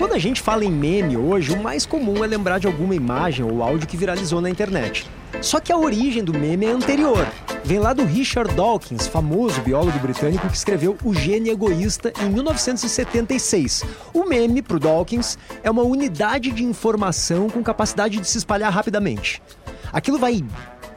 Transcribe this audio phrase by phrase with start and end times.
[0.00, 3.44] Quando a gente fala em meme hoje, o mais comum é lembrar de alguma imagem
[3.44, 5.06] ou áudio que viralizou na internet.
[5.42, 7.28] Só que a origem do meme é anterior.
[7.62, 13.84] Vem lá do Richard Dawkins, famoso biólogo britânico que escreveu O Gênio Egoísta em 1976.
[14.14, 18.72] O meme, para o Dawkins, é uma unidade de informação com capacidade de se espalhar
[18.72, 19.42] rapidamente.
[19.92, 20.42] Aquilo vai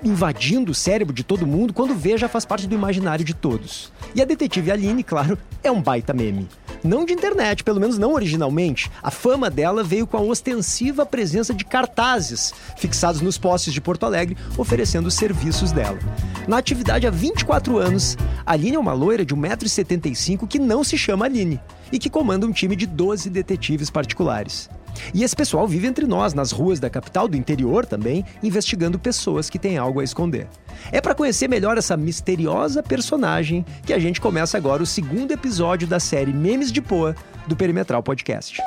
[0.01, 3.91] invadindo o cérebro de todo mundo quando vê já faz parte do imaginário de todos.
[4.15, 6.47] E a detetive Aline, claro, é um baita meme.
[6.83, 8.91] Não de internet, pelo menos não originalmente.
[9.01, 14.05] A fama dela veio com a ostensiva presença de cartazes fixados nos postes de Porto
[14.05, 15.97] Alegre, oferecendo os serviços dela.
[16.45, 21.23] Na atividade há 24 anos, Aline é uma loira de 1,75m que não se chama
[21.23, 24.69] Aline e que comanda um time de 12 detetives particulares.
[25.13, 29.49] E esse pessoal vive entre nós, nas ruas da capital, do interior também, investigando pessoas
[29.49, 30.47] que têm algo a esconder.
[30.91, 35.87] É para conhecer melhor essa misteriosa personagem que a gente começa agora o segundo episódio
[35.87, 37.15] da série Memes de Poa
[37.47, 38.61] do Perimetral Podcast.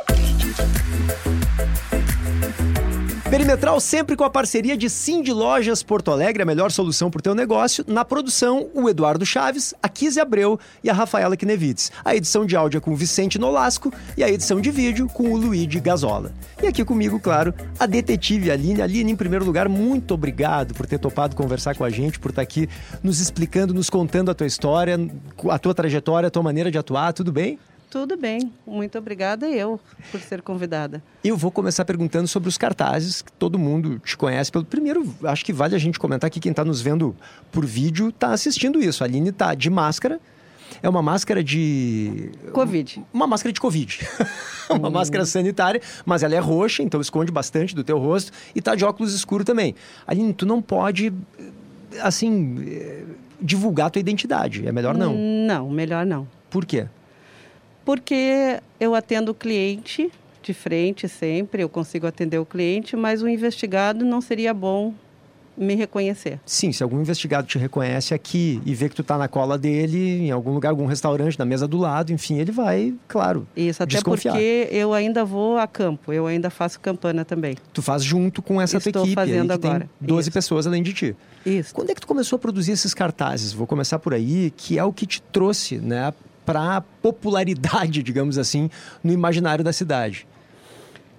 [3.30, 7.22] Perimetral sempre com a parceria de Cindy Lojas Porto Alegre, a melhor solução para o
[7.22, 7.84] teu negócio.
[7.88, 11.90] Na produção, o Eduardo Chaves, a Kise Abreu e a Rafaela Knevides.
[12.04, 15.32] A edição de áudio é com o Vicente Nolasco e a edição de vídeo com
[15.32, 16.32] o Luigi Gazola.
[16.62, 18.80] E aqui comigo, claro, a detetive Aline.
[18.80, 22.42] Aline, em primeiro lugar, muito obrigado por ter topado conversar com a gente, por estar
[22.42, 22.68] aqui
[23.02, 24.96] nos explicando, nos contando a tua história,
[25.50, 27.12] a tua trajetória, a tua maneira de atuar.
[27.12, 27.58] Tudo bem?
[27.88, 29.78] Tudo bem, muito obrigada eu
[30.10, 31.02] por ser convidada.
[31.22, 34.50] Eu vou começar perguntando sobre os cartazes, que todo mundo te conhece.
[34.50, 37.14] Pelo primeiro, acho que vale a gente comentar que quem está nos vendo
[37.52, 39.04] por vídeo está assistindo isso.
[39.04, 40.20] A Aline está de máscara.
[40.82, 42.32] É uma máscara de.
[42.52, 43.04] Covid.
[43.12, 44.06] Uma máscara de Covid.
[44.68, 44.92] uma hum.
[44.92, 48.32] máscara sanitária, mas ela é roxa, então esconde bastante do teu rosto.
[48.54, 49.76] E tá de óculos escuro também.
[50.06, 51.12] Aline, tu não pode,
[52.02, 53.04] assim, eh,
[53.40, 54.66] divulgar a tua identidade.
[54.66, 55.14] É melhor não?
[55.14, 56.26] Não, melhor não.
[56.50, 56.88] Por quê?
[57.86, 60.10] Porque eu atendo o cliente
[60.42, 64.92] de frente sempre, eu consigo atender o cliente, mas o investigado não seria bom
[65.56, 66.38] me reconhecer.
[66.44, 70.26] Sim, se algum investigado te reconhece aqui e vê que tu está na cola dele,
[70.26, 73.94] em algum lugar, algum restaurante, na mesa do lado, enfim, ele vai, claro, Isso, até
[73.94, 74.32] desconfiar.
[74.32, 77.56] porque eu ainda vou a campo, eu ainda faço campana também.
[77.72, 79.88] Tu faz junto com essa Estou tua equipe fazendo aí, que agora.
[79.98, 80.32] tem 12 Isso.
[80.34, 81.16] pessoas além de ti.
[81.46, 81.72] Isso.
[81.74, 83.52] Quando é que tu começou a produzir esses cartazes?
[83.52, 86.12] Vou começar por aí, que é o que te trouxe, né,
[86.46, 88.70] para popularidade, digamos assim,
[89.04, 90.26] no imaginário da cidade.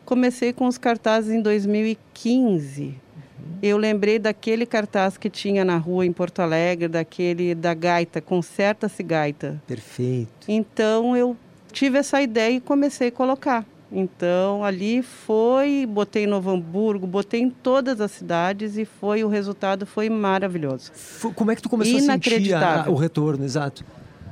[0.06, 2.96] Comecei com os cartazes em 2015.
[3.62, 9.04] Eu lembrei daquele cartaz que tinha na rua em Porto Alegre, daquele da gaita, conserta-se
[9.04, 9.62] gaita.
[9.68, 10.30] Perfeito.
[10.48, 11.36] Então eu
[11.72, 13.66] tive essa ideia e comecei a colocar.
[13.92, 19.28] Então ali foi, botei em Novo Hamburgo, botei em todas as cidades e foi o
[19.28, 20.92] resultado foi maravilhoso.
[21.36, 23.84] Como é que tu começou a sentir a- o retorno, exato?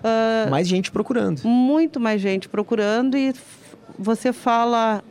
[0.08, 1.42] Ah, Mais gente procurando.
[1.44, 3.34] muito mais gente procurando e
[3.98, 5.04] você fala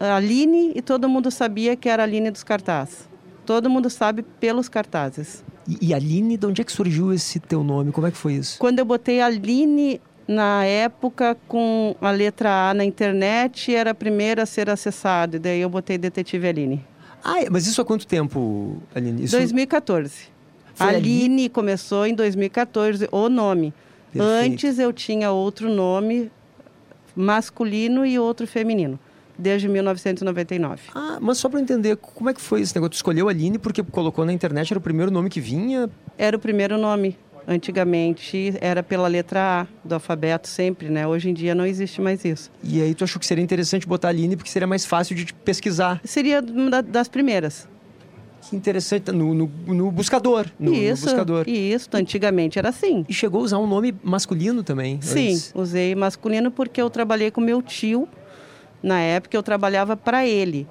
[0.00, 3.08] Aline e todo mundo sabia que era a Aline dos cartazes.
[3.46, 5.44] Todo mundo sabe pelos cartazes.
[5.68, 7.92] E, e Aline, de onde é que surgiu esse teu nome?
[7.92, 8.58] Como é que foi isso?
[8.58, 14.42] Quando eu botei Aline na época com a letra A na internet, era a primeira
[14.42, 15.36] a ser acessado.
[15.36, 16.84] E daí eu botei Detetive Aline.
[17.22, 19.24] Ah, mas isso há quanto tempo, Aline?
[19.24, 19.36] Isso...
[19.36, 20.28] 2014.
[20.74, 20.96] Foi ali?
[20.96, 23.72] Aline começou em 2014, o nome.
[24.12, 24.52] Perfeito.
[24.52, 26.30] Antes eu tinha outro nome
[27.14, 28.98] masculino e outro feminino,
[29.38, 30.82] desde 1999.
[30.94, 32.90] Ah, mas só para entender, como é que foi esse negócio?
[32.90, 35.88] Tu escolheu Aline porque colocou na internet, era o primeiro nome que vinha?
[36.16, 37.16] Era o primeiro nome.
[37.48, 41.06] Antigamente era pela letra A do alfabeto sempre, né?
[41.06, 42.50] Hoje em dia não existe mais isso.
[42.62, 46.00] E aí tu achou que seria interessante botar Aline porque seria mais fácil de pesquisar.
[46.04, 47.66] Seria uma da- das primeiras.
[48.48, 50.46] Que interessante, no, no, no buscador.
[50.58, 51.48] No, no isso, buscador.
[51.48, 51.88] isso.
[51.92, 53.04] Antigamente era assim.
[53.08, 55.00] E chegou a usar um nome masculino também?
[55.02, 55.52] Sim, antes.
[55.54, 58.08] usei masculino porque eu trabalhei com meu tio.
[58.82, 60.66] Na época eu trabalhava para ele.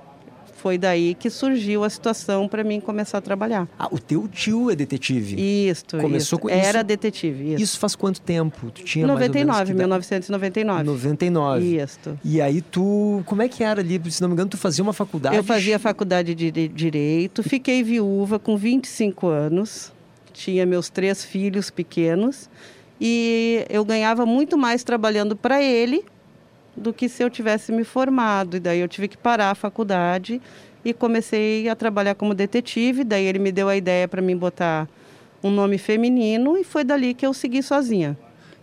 [0.62, 3.66] Foi daí que surgiu a situação para mim começar a trabalhar.
[3.80, 5.38] Ah, o teu tio é detetive.
[5.70, 6.40] Isto, Começou isto.
[6.40, 7.64] com Era isso- detetive, isso.
[7.64, 8.70] Isso faz quanto tempo?
[8.72, 9.78] Tu tinha mais ou menos 99, que idade?
[9.78, 10.84] 1999.
[10.84, 11.78] 99.
[11.82, 12.20] Isto.
[12.26, 14.00] E aí tu, como é que era ali?
[14.12, 15.36] Se não me engano, tu fazia uma faculdade?
[15.38, 19.94] Eu fazia faculdade de de Direito, fiquei viúva com 25 anos,
[20.34, 22.50] tinha meus três filhos pequenos
[23.00, 26.04] e eu ganhava muito mais trabalhando para ele
[26.80, 28.58] do que se eu tivesse me formado.
[28.58, 30.42] E daí eu tive que parar a faculdade
[30.84, 33.04] e comecei a trabalhar como detetive.
[33.04, 34.88] Daí ele me deu a ideia para mim botar
[35.44, 38.18] um nome feminino e foi dali que eu segui sozinha.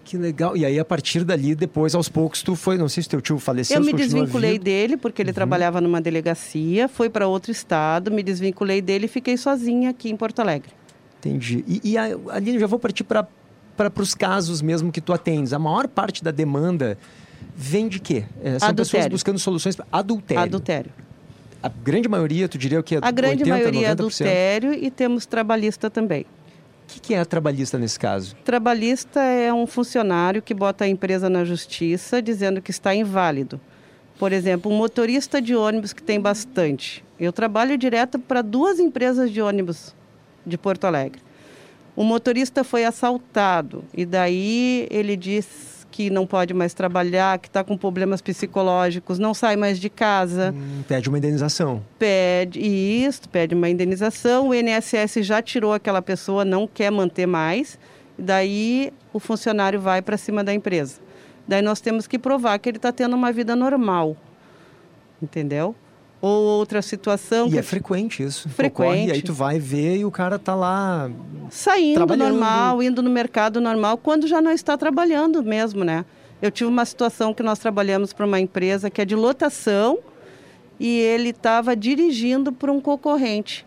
[0.06, 0.56] Que legal.
[0.56, 2.78] E aí, a partir dali, depois, aos poucos, tu foi...
[2.78, 6.86] Não sei se teu tio faleceu, Eu me desvinculei dele porque ele trabalhava numa delegacia,
[6.86, 10.70] foi para outro estado, me desvinculei dele e fiquei sozinha aqui em Porto Alegre.
[11.18, 11.64] Entendi.
[11.66, 13.26] E, e Aline, já vou partir para
[13.98, 15.52] os casos mesmo que tu atendes.
[15.52, 16.96] A maior parte da demanda
[17.56, 18.24] vende quê?
[18.42, 18.76] É, são Adultério.
[18.76, 20.42] pessoas buscando soluções para adultério.
[20.42, 20.92] Adultério.
[21.62, 23.92] A grande maioria, tu diria o que é A grande 80, maioria é 90%?
[23.92, 26.22] adultério e temos trabalhista também.
[26.22, 28.36] O que, que é trabalhista nesse caso?
[28.44, 33.60] Trabalhista é um funcionário que bota a empresa na justiça dizendo que está inválido.
[34.18, 37.04] Por exemplo, um motorista de ônibus que tem bastante.
[37.18, 39.94] Eu trabalho direto para duas empresas de ônibus
[40.46, 41.20] de Porto Alegre.
[41.96, 47.64] O motorista foi assaltado e daí ele diz que não pode mais trabalhar, que está
[47.64, 51.82] com problemas psicológicos, não sai mais de casa Hum, pede uma indenização.
[51.98, 54.48] pede isso, pede uma indenização.
[54.48, 57.78] O INSS já tirou aquela pessoa, não quer manter mais.
[58.18, 61.00] Daí o funcionário vai para cima da empresa.
[61.48, 64.14] Daí nós temos que provar que ele está tendo uma vida normal,
[65.22, 65.74] entendeu?
[66.20, 68.48] Ou outra situação E que é frequente isso.
[68.48, 68.88] Frequente.
[68.88, 71.10] Ocorre, e aí tu vai ver e o cara tá lá.
[71.50, 76.04] saindo normal, indo no mercado normal, quando já não está trabalhando mesmo, né?
[76.40, 79.98] Eu tive uma situação que nós trabalhamos para uma empresa que é de lotação
[80.78, 83.65] e ele estava dirigindo para um concorrente.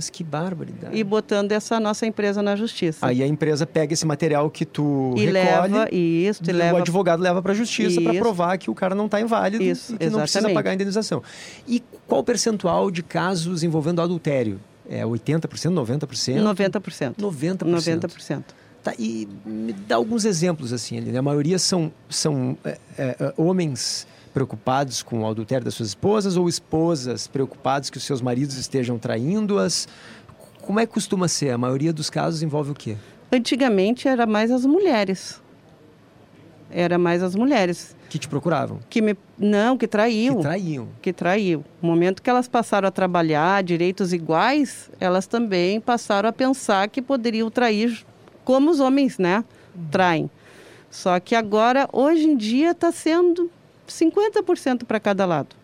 [0.00, 0.96] Mas que barbaridade.
[0.96, 3.04] e botando essa nossa empresa na justiça.
[3.04, 6.78] Aí a empresa pega esse material que tu e recolhe, leva isso, e o leva
[6.78, 9.98] advogado leva para a justiça para provar que o cara não está inválido Isso, e
[9.98, 10.54] que não precisa exatamente.
[10.54, 11.22] pagar a indenização.
[11.68, 14.58] E qual o percentual de casos envolvendo adultério?
[14.88, 16.08] É 80%, 90%?
[16.08, 17.14] 90%.
[17.18, 17.54] 90%.
[17.66, 18.44] 90%.
[18.82, 21.18] Tá, e me dá alguns exemplos assim, Aline.
[21.18, 26.36] A maioria são, são é, é, é, homens preocupados com o adultério das suas esposas
[26.36, 29.88] ou esposas preocupadas que os seus maridos estejam traindo-as.
[30.62, 31.50] Como é que costuma ser?
[31.50, 32.96] A maioria dos casos envolve o quê?
[33.32, 35.40] Antigamente era mais as mulheres.
[36.72, 38.78] Era mais as mulheres Que te procuravam.
[38.88, 40.36] que me não, que traiu.
[40.36, 40.88] Que traíam.
[41.02, 41.64] que traiu.
[41.82, 47.02] No momento que elas passaram a trabalhar direitos iguais, elas também passaram a pensar que
[47.02, 48.04] poderiam trair
[48.44, 49.44] como os homens, né?
[49.90, 50.30] Traem.
[50.90, 53.50] Só que agora, hoje em dia, está sendo
[53.90, 55.56] 50% para cada lado.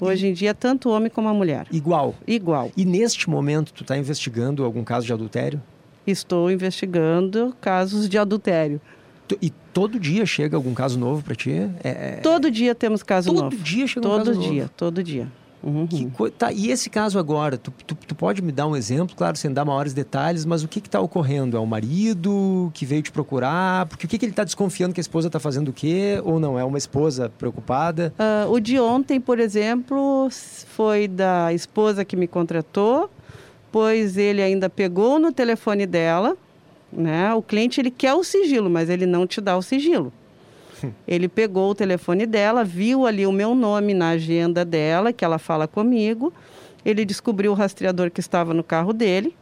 [0.00, 1.66] Hoje em dia, tanto o homem como a mulher.
[1.72, 2.14] Igual.
[2.26, 2.70] Igual.
[2.76, 5.60] E neste momento, tu está investigando algum caso de adultério?
[6.06, 8.80] Estou investigando casos de adultério.
[9.42, 11.50] E todo dia chega algum caso novo para ti?
[11.52, 13.56] É, é- Todo dia temos caso todo novo.
[13.56, 14.72] dia chega um todo caso dia, novo.
[14.76, 15.28] todo dia.
[15.62, 16.08] Uhum.
[16.36, 19.52] Tá, e esse caso agora, tu, tu, tu pode me dar um exemplo, claro, sem
[19.52, 21.56] dar maiores detalhes, mas o que está ocorrendo?
[21.56, 23.86] É o marido que veio te procurar?
[23.86, 26.20] Porque o que, que ele está desconfiando que a esposa está fazendo o quê?
[26.24, 26.58] Ou não?
[26.58, 28.12] É uma esposa preocupada?
[28.18, 33.10] Ah, o de ontem, por exemplo, foi da esposa que me contratou,
[33.72, 36.36] pois ele ainda pegou no telefone dela,
[36.92, 37.34] né?
[37.34, 40.12] O cliente ele quer o sigilo, mas ele não te dá o sigilo.
[41.06, 45.38] Ele pegou o telefone dela, viu ali o meu nome na agenda dela, que ela
[45.38, 46.32] fala comigo.
[46.84, 49.34] Ele descobriu o rastreador que estava no carro dele,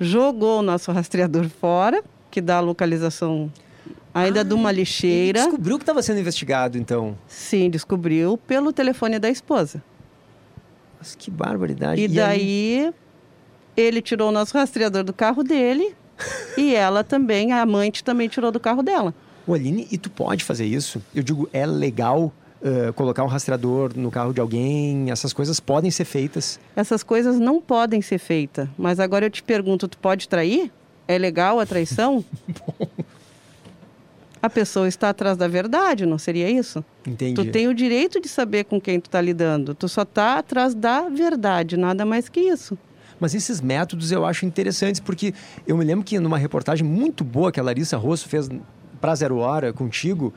[0.00, 3.50] jogou o nosso rastreador fora, que dá a localização
[4.12, 5.40] ainda de uma Ele lixeira.
[5.42, 7.16] descobriu que estava sendo investigado, então.
[7.28, 9.82] Sim, descobriu pelo telefone da esposa.
[10.98, 12.00] Mas que barbaridade.
[12.00, 12.94] E aí- daí
[13.76, 15.94] ele tirou o nosso rastreador do carro dele
[16.56, 19.14] e ela também, a amante também tirou do carro dela.
[19.46, 21.00] Ô, Aline, e tu pode fazer isso?
[21.14, 22.32] Eu digo, é legal
[22.62, 25.10] eh, colocar um rastreador no carro de alguém?
[25.10, 26.58] Essas coisas podem ser feitas.
[26.74, 28.68] Essas coisas não podem ser feitas.
[28.76, 30.72] Mas agora eu te pergunto, tu pode trair?
[31.06, 32.24] É legal a traição?
[34.42, 36.84] a pessoa está atrás da verdade, não seria isso?
[37.06, 37.34] Entendi.
[37.34, 39.74] Tu tem o direito de saber com quem tu está lidando.
[39.74, 42.76] Tu só está atrás da verdade, nada mais que isso.
[43.20, 45.32] Mas esses métodos eu acho interessantes, porque
[45.66, 48.48] eu me lembro que numa reportagem muito boa que a Larissa Rosso fez
[49.06, 50.34] para Zero Hora contigo,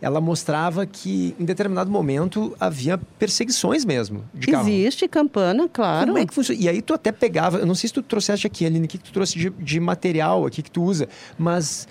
[0.00, 4.68] ela mostrava que em determinado momento havia perseguições mesmo de carro.
[4.68, 6.06] Existe campana, claro.
[6.06, 6.60] Como é que funciona?
[6.60, 8.96] E aí tu até pegava, eu não sei se tu trouxeste aqui, Aline, o que,
[8.96, 11.88] que tu trouxe de, de material aqui que tu usa, mas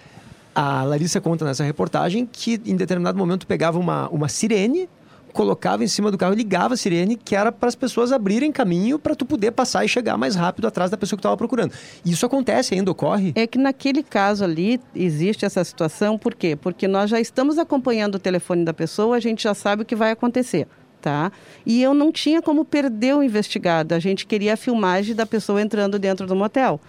[0.55, 4.87] a Larissa conta nessa reportagem que em determinado momento tu pegava uma, uma sirene,
[5.31, 8.99] colocava em cima do carro ligava a sirene, que era para as pessoas abrirem caminho
[8.99, 11.73] para tu poder passar e chegar mais rápido atrás da pessoa que estava procurando.
[12.05, 13.31] Isso acontece ainda, ocorre?
[13.35, 16.55] É que naquele caso ali existe essa situação, por quê?
[16.55, 19.95] Porque nós já estamos acompanhando o telefone da pessoa, a gente já sabe o que
[19.95, 20.67] vai acontecer,
[21.01, 21.31] tá?
[21.65, 25.61] E eu não tinha como perder o investigado, a gente queria a filmagem da pessoa
[25.61, 26.79] entrando dentro do motel.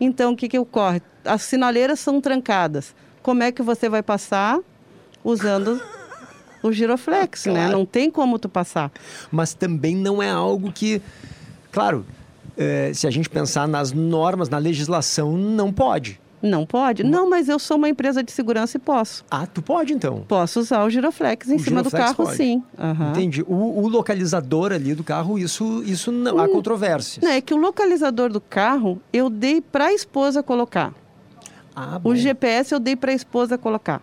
[0.00, 1.00] Então, o que que ocorre?
[1.24, 2.94] As sinaleiras são trancadas.
[3.22, 4.58] Como é que você vai passar
[5.22, 5.80] usando
[6.62, 7.52] o giroflex, né?
[7.54, 7.72] Claro.
[7.72, 8.90] Não tem como tu passar.
[9.30, 11.00] Mas também não é algo que,
[11.70, 12.04] claro,
[12.56, 16.20] eh, se a gente pensar nas normas, na legislação, não pode.
[16.42, 17.04] Não pode?
[17.04, 19.24] Não, mas eu sou uma empresa de segurança e posso.
[19.30, 20.24] Ah, tu pode então.
[20.26, 22.36] Posso usar o giroflex em O cima do giroflex carro, pode.
[22.36, 22.62] sim.
[22.76, 23.10] Aham.
[23.10, 23.42] Entendi.
[23.46, 27.22] O, o localizador ali do carro, isso, isso não há controvérsias.
[27.24, 30.92] Não, é que o localizador do carro eu dei para a esposa colocar.
[31.76, 32.00] Ah.
[32.02, 34.02] O GPS eu dei para a esposa colocar.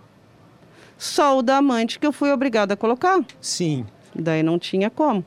[0.99, 3.23] Só o da amante que eu fui obrigada a colocar.
[3.39, 3.85] Sim.
[4.13, 5.23] Daí não tinha como.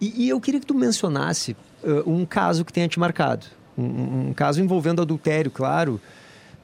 [0.00, 3.46] E, e eu queria que tu mencionasse uh, um caso que tenha te marcado.
[3.78, 6.00] Um, um, caso envolvendo adultério, claro.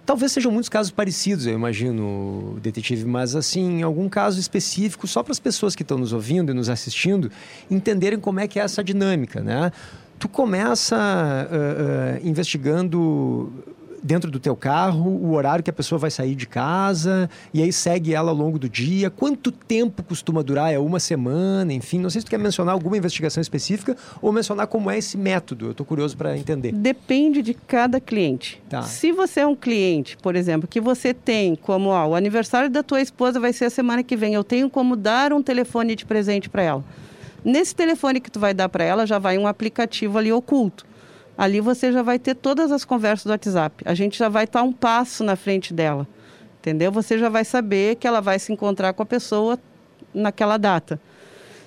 [0.05, 5.31] Talvez sejam muitos casos parecidos, eu imagino, detetive, mas assim, algum caso específico, só para
[5.31, 7.31] as pessoas que estão nos ouvindo e nos assistindo
[7.71, 9.71] entenderem como é que é essa dinâmica, né?
[10.19, 13.53] Tu começa uh, uh, investigando
[14.03, 17.73] dentro do teu carro, o horário que a pessoa vai sair de casa, e aí
[17.73, 19.11] segue ela ao longo do dia.
[19.11, 20.73] Quanto tempo costuma durar?
[20.73, 21.99] É uma semana, enfim.
[21.99, 25.67] Não sei se tu quer mencionar alguma investigação específica ou mencionar como é esse método.
[25.67, 26.73] Eu estou curioso para entender.
[26.73, 28.61] Depende de cada cliente.
[28.69, 28.83] Tá.
[28.83, 32.83] Se você é um cliente, por exemplo, que você tem como ó, o aniversário da
[32.83, 36.05] tua esposa vai ser a semana que vem, eu tenho como dar um telefone de
[36.05, 36.85] presente para ela.
[37.45, 40.92] Nesse telefone que tu vai dar para ela já vai um aplicativo ali oculto
[41.37, 43.83] ali você já vai ter todas as conversas do WhatsApp.
[43.87, 46.07] A gente já vai estar um passo na frente dela,
[46.59, 46.93] entendeu?
[46.93, 49.59] Você já vai saber que ela vai se encontrar com a pessoa
[50.15, 51.01] naquela data.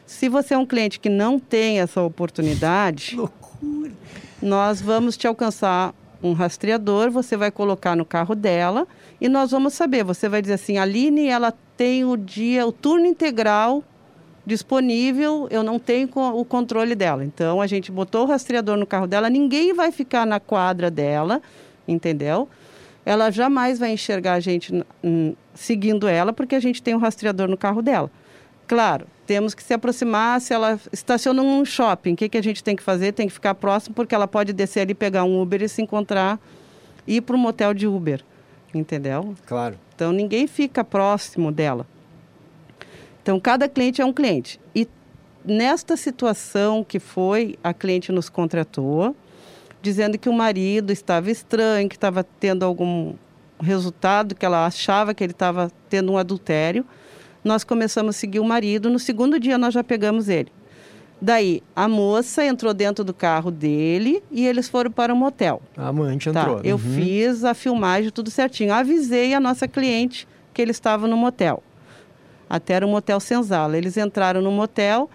[0.05, 3.91] Se você é um cliente que não tem essa oportunidade, loucura.
[4.41, 8.87] nós vamos te alcançar um rastreador, você vai colocar no carro dela
[9.19, 10.03] e nós vamos saber.
[10.03, 13.83] Você vai dizer assim, Aline, ela tem o dia, o turno integral
[14.45, 17.23] disponível, eu não tenho o controle dela.
[17.25, 21.41] Então a gente botou o rastreador no carro dela, ninguém vai ficar na quadra dela,
[21.87, 22.47] entendeu?
[23.05, 24.73] Ela jamais vai enxergar a gente
[25.53, 28.09] seguindo ela, porque a gente tem um rastreador no carro dela.
[28.67, 30.41] Claro, temos que se aproximar.
[30.41, 33.11] Se ela estaciona num shopping, o que, que a gente tem que fazer?
[33.11, 36.39] Tem que ficar próximo, porque ela pode descer ali, pegar um Uber e se encontrar,
[37.07, 38.23] ir para um motel de Uber.
[38.73, 39.35] Entendeu?
[39.45, 39.77] Claro.
[39.95, 41.85] Então ninguém fica próximo dela.
[43.25, 44.59] Então, cada cliente é um cliente.
[44.75, 44.87] E
[45.43, 49.15] nesta situação que foi, a cliente nos contratou,
[49.81, 53.15] dizendo que o marido estava estranho, que estava tendo algum
[53.59, 56.85] resultado, que ela achava que ele estava tendo um adultério.
[57.43, 58.91] Nós começamos a seguir o marido.
[58.91, 60.51] No segundo dia, nós já pegamos ele.
[61.19, 65.63] Daí, a moça entrou dentro do carro dele e eles foram para o um motel.
[65.75, 66.61] A amante tá, entrou.
[66.63, 66.93] Eu uhum.
[66.93, 68.71] fiz a filmagem, tudo certinho.
[68.71, 71.63] Avisei a nossa cliente que ele estava no motel.
[72.49, 73.77] Até era um motel senzala.
[73.77, 75.09] Eles entraram no motel.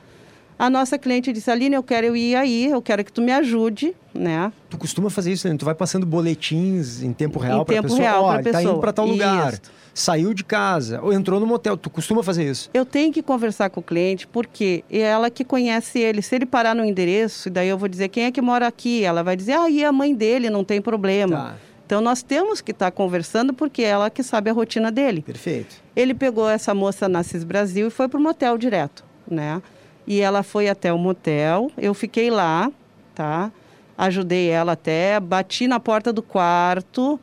[0.58, 3.96] A nossa cliente disse, Aline, eu quero ir aí, eu quero que tu me ajude,
[4.12, 4.52] né?
[4.68, 5.56] Tu costuma fazer isso, né?
[5.56, 7.98] Tu vai passando boletins em tempo real para a pessoa.
[7.98, 8.62] Real Olha, pessoa.
[8.62, 9.54] tá indo para tal lugar.
[9.54, 9.62] Isso.
[9.94, 11.78] Saiu de casa, ou entrou no motel.
[11.78, 12.68] Tu costuma fazer isso?
[12.74, 16.20] Eu tenho que conversar com o cliente, porque é ela que conhece ele.
[16.20, 19.02] Se ele parar no endereço, daí eu vou dizer quem é que mora aqui.
[19.02, 21.36] Ela vai dizer, ah, e a mãe dele, não tem problema.
[21.36, 21.54] Tá.
[21.90, 25.22] Então nós temos que estar tá conversando porque é ela que sabe a rotina dele.
[25.22, 25.74] Perfeito.
[25.96, 29.60] Ele pegou essa moça na CIS Brasil e foi para o motel direto, né?
[30.06, 32.70] E ela foi até o motel, eu fiquei lá,
[33.12, 33.50] tá?
[33.98, 37.18] Ajudei ela até, bati na porta do quarto,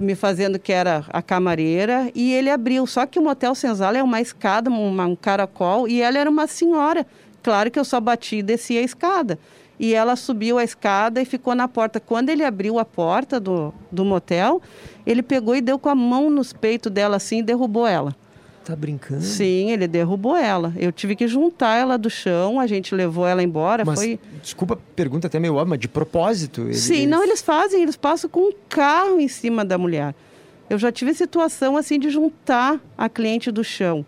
[0.00, 2.86] me fazendo que era a camareira, e ele abriu.
[2.86, 6.46] Só que o motel Senzala é uma escada, uma, um caracol, e ela era uma
[6.46, 7.06] senhora.
[7.42, 9.38] Claro que eu só bati e desci a escada
[9.78, 12.00] e ela subiu a escada e ficou na porta.
[12.00, 14.60] Quando ele abriu a porta do, do motel,
[15.06, 18.14] ele pegou e deu com a mão nos peitos dela assim e derrubou ela.
[18.64, 19.22] Tá brincando?
[19.22, 20.74] Sim, ele derrubou ela.
[20.76, 23.82] Eu tive que juntar ela do chão, a gente levou ela embora.
[23.84, 24.20] Mas, foi...
[24.42, 26.62] desculpa, pergunta até meio óbvia, mas de propósito?
[26.62, 27.08] Ele, Sim, eles...
[27.08, 30.14] não, eles fazem, eles passam com um carro em cima da mulher.
[30.68, 34.04] Eu já tive situação assim de juntar a cliente do chão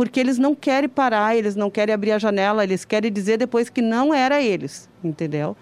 [0.00, 3.68] porque eles não querem parar, eles não querem abrir a janela, eles querem dizer depois
[3.68, 5.54] que não era eles, entendeu?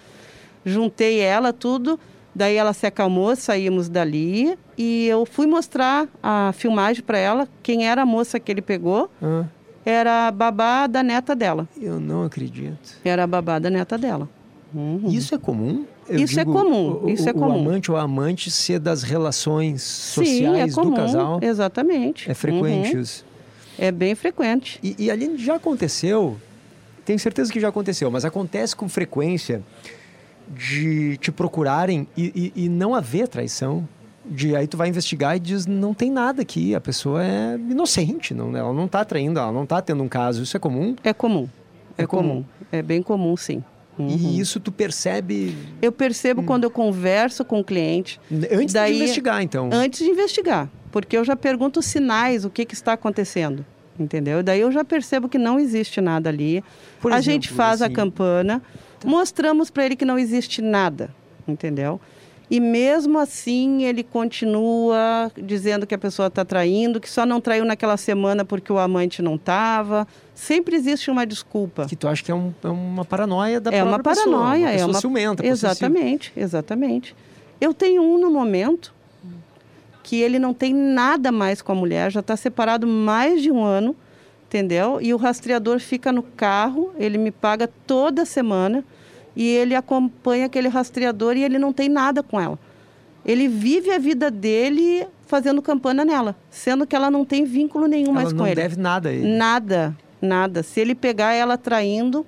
[0.65, 1.99] Juntei ela, tudo,
[2.33, 7.89] daí ela se acalmou, saímos dali e eu fui mostrar a filmagem para ela, quem
[7.89, 9.11] era a moça que ele pegou.
[9.21, 9.45] Ah.
[9.85, 11.69] Era a babá da neta dela.
[11.77, 12.97] Eu não acredito.
[13.05, 14.29] Era a babá da neta dela.
[14.73, 15.09] Uhum.
[15.09, 15.85] Isso é comum?
[16.09, 17.01] Eu isso é digo, é comum.
[17.03, 17.57] O, isso é comum.
[17.57, 21.41] O amante ou a amante ser das relações sociais Sim, é comum, do casal.
[21.43, 22.31] Exatamente.
[22.31, 23.03] É frequente uhum.
[23.03, 23.27] isso.
[23.79, 24.81] É bem frequente.
[24.83, 26.37] E, e ali já aconteceu,
[27.05, 29.63] tenho certeza que já aconteceu, mas acontece com frequência
[30.49, 33.89] de te procurarem e, e, e não haver traição.
[34.27, 38.35] De aí tu vai investigar e diz não tem nada aqui, a pessoa é inocente,
[38.35, 40.43] não, ela não está traindo, ela não está tendo um caso.
[40.43, 40.95] Isso é comum?
[41.03, 41.49] É comum.
[41.97, 42.29] É, é comum.
[42.29, 42.45] comum.
[42.71, 43.65] É bem comum, sim.
[43.99, 44.07] Uhum.
[44.07, 45.57] E isso tu percebe?
[45.81, 46.45] Eu percebo hum.
[46.45, 48.21] quando eu converso com o cliente.
[48.53, 49.71] Antes daí, de investigar, então?
[49.73, 53.65] Antes de investigar porque eu já pergunto os sinais, o que, que está acontecendo,
[53.99, 54.43] entendeu?
[54.43, 56.63] Daí eu já percebo que não existe nada ali.
[57.01, 57.93] Por a exemplo, gente faz assim...
[57.93, 58.63] a campana,
[59.01, 59.09] tá.
[59.09, 61.15] mostramos para ele que não existe nada,
[61.47, 62.01] entendeu?
[62.51, 67.65] E mesmo assim ele continua dizendo que a pessoa está traindo, que só não traiu
[67.65, 70.09] naquela semana porque o amante não estava.
[70.35, 71.85] Sempre existe uma desculpa.
[71.87, 74.81] Que tu acha que é, um, é uma paranoia da é própria uma paranoia, pessoa.
[74.81, 75.47] É uma ciumenta.
[75.47, 77.15] Exatamente, exatamente.
[77.61, 78.95] Eu tenho um no momento
[80.09, 83.63] que ele não tem nada mais com a mulher, já está separado mais de um
[83.63, 83.95] ano,
[84.47, 84.99] entendeu?
[85.03, 88.83] E o rastreador fica no carro, ele me paga toda semana
[89.37, 92.59] e ele acompanha aquele rastreador e ele não tem nada com ela.
[93.23, 98.13] Ele vive a vida dele fazendo campana nela, sendo que ela não tem vínculo nenhum
[98.13, 98.55] ela mais com ele.
[98.55, 99.37] Não deve nada a ele.
[99.37, 100.63] Nada, nada.
[100.63, 102.25] Se ele pegar ela traindo,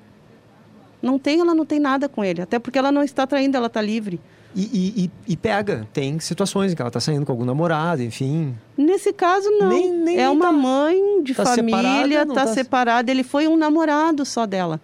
[1.00, 2.42] não tem, ela não tem nada com ele.
[2.42, 4.20] Até porque ela não está traindo, ela está livre.
[4.54, 8.54] E, e, e, pega, tem situações em que ela está saindo com algum namorado, enfim.
[8.76, 9.68] Nesse caso, não.
[9.68, 12.46] Nem, nem é uma tá, mãe de tá família, está tá...
[12.48, 13.10] separada.
[13.10, 14.80] Ele foi um namorado só dela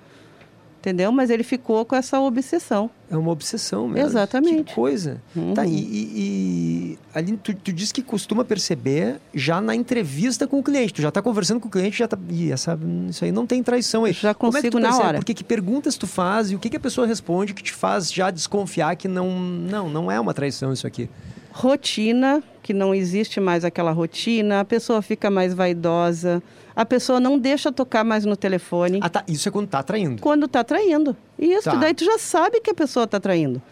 [0.87, 1.11] entendeu?
[1.11, 2.89] Mas ele ficou com essa obsessão.
[3.11, 4.09] É uma obsessão mesmo.
[4.09, 4.65] Exatamente.
[4.65, 5.21] Que coisa.
[5.35, 5.53] Uhum.
[5.53, 10.61] Tá, e, e, e ali tu, tu diz que costuma perceber já na entrevista com
[10.61, 10.95] o cliente.
[10.95, 12.17] Tu já está conversando com o cliente, já tá.
[12.31, 12.79] Ih, essa,
[13.09, 14.13] isso aí não tem traição aí.
[14.13, 15.19] Já consigo Como é que tu na hora.
[15.19, 18.13] Porque que perguntas tu faz e o que, que a pessoa responde que te faz
[18.13, 21.11] já desconfiar que não, não, não é uma traição isso aqui?
[21.51, 26.43] Rotina, que não existe mais aquela rotina, a pessoa fica mais vaidosa
[26.77, 28.99] a pessoa não deixa tocar mais no telefone.
[29.03, 29.25] Ah, tá.
[29.27, 30.21] Isso é quando tá traindo.
[30.21, 31.17] Quando tá traindo.
[31.39, 31.75] Isso, tá.
[31.77, 33.63] daí tu já sabe que a pessoa tá traindo.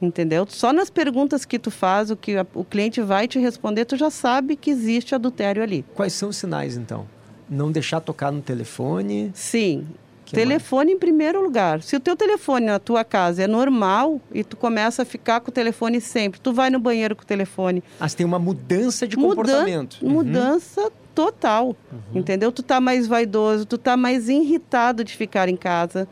[0.00, 0.46] Entendeu?
[0.48, 3.96] Só nas perguntas que tu faz, o que a, o cliente vai te responder, tu
[3.96, 5.84] já sabe que existe adultério ali.
[5.94, 7.06] Quais são os sinais, então?
[7.48, 9.30] Não deixar tocar no telefone?
[9.34, 9.86] Sim.
[10.24, 10.96] Que telefone mais?
[10.96, 11.82] em primeiro lugar.
[11.82, 15.50] Se o teu telefone na tua casa é normal e tu começa a ficar com
[15.50, 17.84] o telefone sempre, tu vai no banheiro com o telefone.
[18.00, 19.98] Ah, tem uma mudança de Muda comportamento.
[20.02, 22.20] Mudança uhum total, uhum.
[22.20, 22.50] entendeu?
[22.50, 26.08] Tu tá mais vaidoso, tu tá mais irritado de ficar em casa,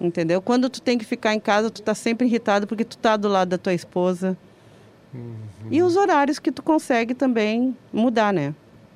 [0.00, 0.40] entendeu?
[0.40, 3.28] Quando tu tem que ficar em casa, tu tá sempre irritado porque tu tá do
[3.28, 4.36] lado da tua esposa.
[5.12, 5.34] Uhum.
[5.70, 8.54] E os horários que tu consegue também mudar, né?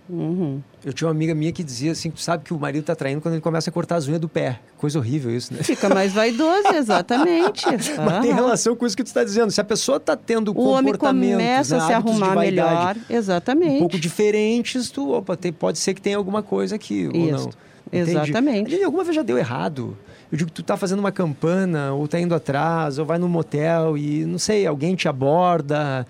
[0.09, 0.63] Uhum.
[0.85, 3.21] Eu tinha uma amiga minha que dizia assim, tu sabe que o marido tá traindo
[3.21, 4.61] quando ele começa a cortar as unhas do pé.
[4.77, 5.63] Coisa horrível isso, né?
[5.63, 7.65] Fica mais vaidoso, exatamente.
[7.67, 9.51] Mas tem relação com isso que tu está dizendo.
[9.51, 13.77] Se a pessoa está tendo o homem começa né, a se arrumar melhor, exatamente.
[13.77, 17.17] Um pouco diferentes, tu, opa, tem, pode ser que tenha alguma coisa aqui isso.
[17.17, 17.51] ou não.
[17.91, 18.69] Exatamente.
[18.69, 18.85] Entendi.
[18.85, 19.97] Alguma vez já deu errado.
[20.31, 23.29] Eu digo que tu tá fazendo uma campana, ou tá indo atrás, ou vai num
[23.29, 26.07] motel e, não sei, alguém te aborda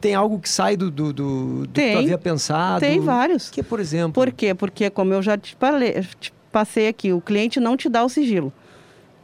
[0.00, 2.80] tem algo que sai do, do, do, do tem, que tu havia pensado?
[2.80, 3.50] Tem vários.
[3.50, 4.12] Que, por exemplo?
[4.12, 4.54] Por quê?
[4.54, 8.08] Porque, como eu já te, falei, te passei aqui, o cliente não te dá o
[8.08, 8.52] sigilo.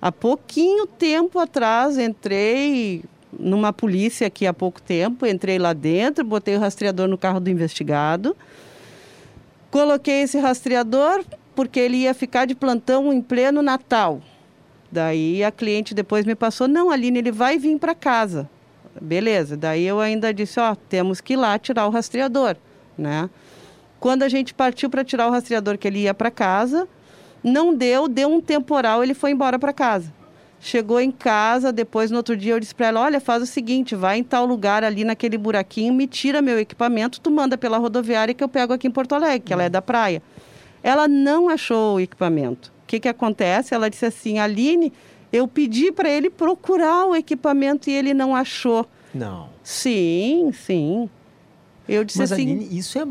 [0.00, 3.02] Há pouquinho tempo atrás, entrei
[3.38, 7.50] numa polícia aqui há pouco tempo, entrei lá dentro, botei o rastreador no carro do
[7.50, 8.36] investigado,
[9.70, 11.24] coloquei esse rastreador
[11.54, 14.20] porque ele ia ficar de plantão em pleno Natal.
[14.90, 18.48] Daí a cliente depois me passou, não, Aline, ele vai vir para casa.
[19.00, 22.56] Beleza, daí eu ainda disse, ó, temos que ir lá tirar o rastreador,
[22.96, 23.28] né?
[24.00, 26.88] Quando a gente partiu para tirar o rastreador que ele ia para casa,
[27.42, 30.12] não deu, deu um temporal, ele foi embora para casa.
[30.58, 33.94] Chegou em casa, depois no outro dia eu disse para ela, olha, faz o seguinte,
[33.94, 38.34] vai em tal lugar ali naquele buraquinho, me tira meu equipamento, tu manda pela rodoviária
[38.34, 40.22] que eu pego aqui em Porto Alegre, que ela é da praia.
[40.82, 42.72] Ela não achou o equipamento.
[42.82, 43.74] O que que acontece?
[43.74, 44.92] Ela disse assim, Aline,
[45.32, 48.86] eu pedi para ele procurar o equipamento e ele não achou.
[49.14, 49.48] Não.
[49.62, 51.08] Sim, sim.
[51.88, 52.42] Eu disse Mas, assim.
[52.42, 53.06] Aline, isso é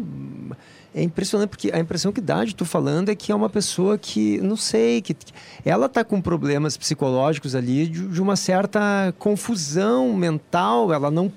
[0.95, 3.97] é impressionante porque a impressão que dá de tu falando é que é uma pessoa
[3.97, 5.34] que, não sei, que, que
[5.65, 10.93] ela tá com problemas psicológicos ali de, de, uma certa confusão mental.
[10.93, 11.29] Ela não.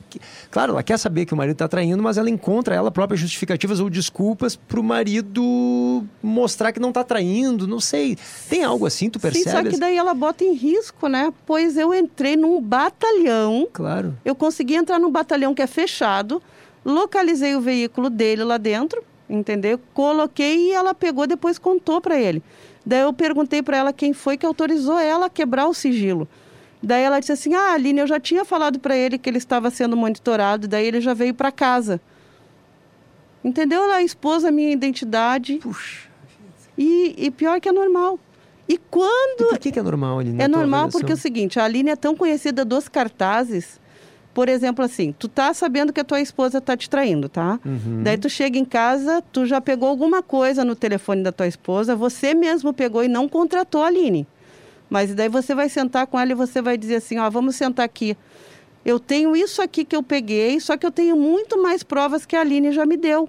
[0.49, 3.81] Claro, ela quer saber que o marido está traindo, mas ela encontra ela própria justificativas
[3.81, 7.67] ou desculpas para o marido mostrar que não está traindo.
[7.67, 8.17] Não sei.
[8.49, 9.45] Tem algo assim, tu percebe?
[9.45, 11.33] Sim, só que daí ela bota em risco, né?
[11.45, 13.67] Pois eu entrei num batalhão.
[13.73, 14.17] Claro.
[14.25, 16.41] Eu consegui entrar num batalhão que é fechado
[16.85, 19.81] localizei o veículo dele lá dentro, entendeu?
[19.93, 22.43] Coloquei e ela pegou, depois contou para ele.
[22.85, 26.27] Daí eu perguntei para ela quem foi que autorizou ela a quebrar o sigilo.
[26.83, 29.71] Daí ela disse assim: Ah, Aline, eu já tinha falado para ele que ele estava
[29.71, 32.01] sendo monitorado, daí ele já veio para casa.
[33.45, 33.83] Entendeu?
[33.83, 35.57] Ela expôs a minha identidade.
[35.57, 36.09] Puxa.
[36.77, 38.19] E, e pior que é normal.
[38.69, 39.41] E quando.
[39.41, 40.43] E por que, que é normal, Aline?
[40.43, 43.81] É normal porque é o seguinte: a Aline é tão conhecida dos cartazes
[44.39, 47.59] por exemplo, assim, tu tá sabendo que a tua esposa tá te traindo, tá?
[47.67, 48.05] Uhum.
[48.05, 51.97] Daí tu chega em casa, tu já pegou alguma coisa no telefone da tua esposa,
[51.97, 54.29] você mesmo pegou e não contratou a Aline.
[54.89, 57.85] Mas daí você vai sentar com ela e você vai dizer assim, ó, vamos sentar
[57.85, 58.17] aqui.
[58.85, 62.37] Eu tenho isso aqui que eu peguei, só que eu tenho muito mais provas que
[62.37, 63.29] a Aline já me deu.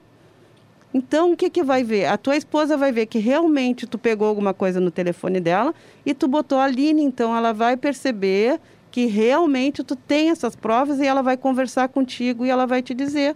[0.93, 2.05] Então, o que, que vai ver?
[2.05, 5.73] A tua esposa vai ver que realmente tu pegou alguma coisa no telefone dela
[6.05, 8.59] e tu botou a Aline, então ela vai perceber
[8.91, 12.93] que realmente tu tem essas provas e ela vai conversar contigo e ela vai te
[12.93, 13.35] dizer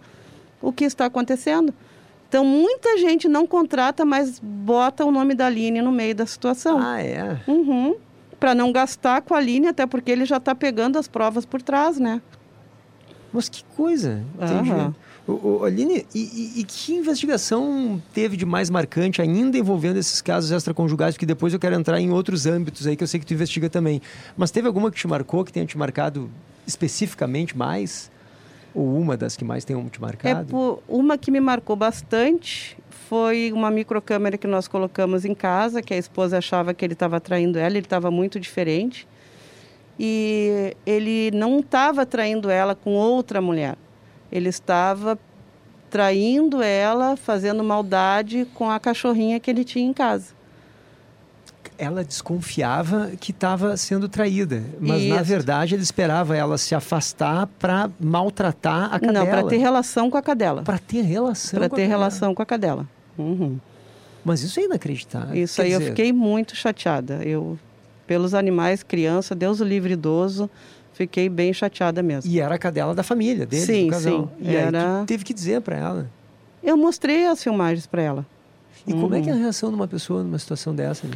[0.62, 1.74] o que está acontecendo.
[2.28, 6.80] Então, muita gente não contrata, mas bota o nome da Aline no meio da situação.
[6.82, 7.38] Ah, é?
[7.48, 7.96] Uhum.
[8.40, 11.62] Para não gastar com a Aline, até porque ele já está pegando as provas por
[11.62, 12.22] trás, né?
[13.34, 14.22] Mas que coisa.
[14.40, 14.94] Aham.
[15.28, 20.22] Ô, ô, Aline, e, e- e que investigação teve de mais marcante ainda envolvendo esses
[20.22, 21.16] casos extraconjugais?
[21.16, 23.70] Porque depois eu quero entrar em outros âmbitos aí que eu sei que tu investiga
[23.70, 24.02] também.
[24.38, 26.30] Mas teve alguma que te marcou, que tenha te marcado
[26.68, 28.12] especificamente mais?
[28.76, 30.48] Ou uma das que mais tenham te É marcado?
[30.48, 35.94] por, uma que me marcou bastante foi uma microcâmera que nós colocamos em casa, que
[35.94, 39.08] a esposa achava que ele estava traindo ela, ele estava muito diferente.
[40.00, 43.76] E ele não estava traindo ela com outra mulher.
[44.32, 45.18] Ele estava
[45.90, 50.34] traindo ela, fazendo maldade com a cachorrinha que ele tinha em casa.
[51.78, 55.26] Ela desconfiava que estava sendo traída, mas na Isso.
[55.26, 59.20] verdade ele esperava ela se afastar para maltratar a cadela.
[59.20, 60.64] Não, para ter relação com a cadela.
[60.64, 61.60] Para ter relação.
[61.60, 61.90] Para ter cadela.
[61.90, 62.88] relação com a cadela.
[63.18, 63.60] Uhum.
[64.24, 65.36] Mas isso é inacreditável.
[65.36, 67.20] Isso Quer aí eu dizer, fiquei muito chateada.
[67.24, 67.60] Eu,
[68.14, 70.48] pelos animais, criança, Deus o livre idoso,
[70.94, 72.32] fiquei bem chateada mesmo.
[72.32, 74.32] E era a cadela da família dele, Sim, do casal.
[74.38, 76.12] sim, E aí era- tu teve que dizer para ela.
[76.62, 78.26] Eu mostrei as filmagens para ela.
[78.86, 79.42] E como é que é a Uhum.
[79.42, 81.08] reação de uma pessoa numa situação dessa?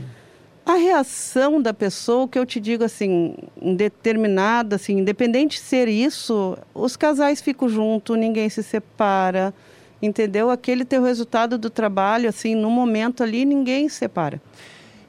[0.65, 6.57] A reação da pessoa, que eu te digo assim, determinada, assim, independente de ser isso,
[6.73, 9.53] os casais ficam juntos, ninguém se separa,
[10.01, 10.49] entendeu?
[10.49, 14.41] Aquele teu resultado do trabalho, assim, no momento ali, ninguém se separa.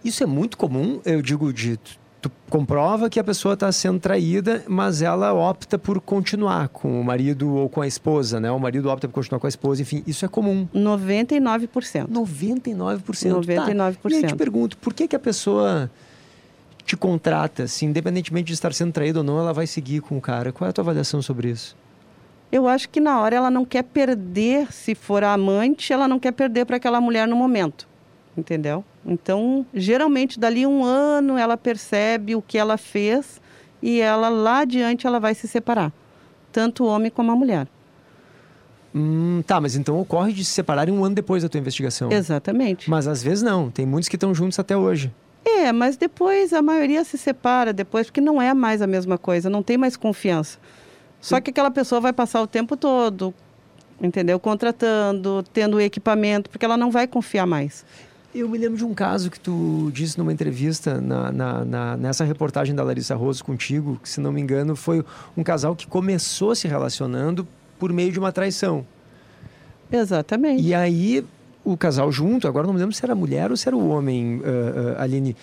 [0.04, 1.78] Isso é muito comum, eu digo de
[2.20, 7.04] tu, comprova que a pessoa está sendo traída, mas ela opta por continuar com o
[7.04, 8.50] marido ou com a esposa, né?
[8.50, 10.68] O marido opta por continuar com a esposa, enfim, isso é comum.
[10.74, 12.08] 99%.
[12.08, 13.02] 99%.
[13.02, 13.96] 99%.
[13.96, 14.08] Tá.
[14.10, 15.90] E aí eu te pergunto, por que, que a pessoa
[16.84, 20.20] te contrata, assim, independentemente de estar sendo traída ou não, ela vai seguir com o
[20.20, 20.52] cara?
[20.52, 21.76] Qual é a tua avaliação sobre isso?
[22.50, 26.18] Eu acho que na hora ela não quer perder, se for a amante, ela não
[26.18, 27.86] quer perder para aquela mulher no momento.
[28.38, 28.84] Entendeu?
[29.04, 33.40] Então, geralmente, dali um ano, ela percebe o que ela fez
[33.82, 35.92] e ela lá adiante ela vai se separar.
[36.52, 37.66] Tanto o homem como a mulher.
[38.94, 42.12] Hum, tá, mas então ocorre de se separarem um ano depois da tua investigação.
[42.12, 42.88] Exatamente.
[42.88, 45.12] Mas às vezes não, tem muitos que estão juntos até hoje.
[45.44, 49.50] É, mas depois a maioria se separa depois, porque não é mais a mesma coisa,
[49.50, 50.58] não tem mais confiança.
[51.20, 53.34] Só que aquela pessoa vai passar o tempo todo,
[54.00, 54.38] entendeu?
[54.38, 57.84] Contratando, tendo equipamento, porque ela não vai confiar mais.
[58.34, 62.24] Eu me lembro de um caso que tu disse numa entrevista na, na- na- nessa
[62.24, 65.04] reportagem da Larissa Rosso contigo, que se não me engano foi
[65.36, 68.84] um casal que começou se relacionando por meio de uma traição.
[69.90, 70.62] Exatamente.
[70.62, 71.24] E aí
[71.64, 74.42] o casal junto, agora não me lembro se era mulher ou se era o homem,
[74.44, 75.34] ah, ah, Aline,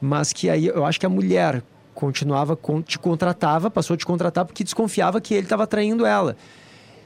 [0.00, 1.62] mas que aí eu acho que a mulher
[1.94, 6.36] continuava, con- te contratava, passou a te contratar porque desconfiava que ele estava traindo ela.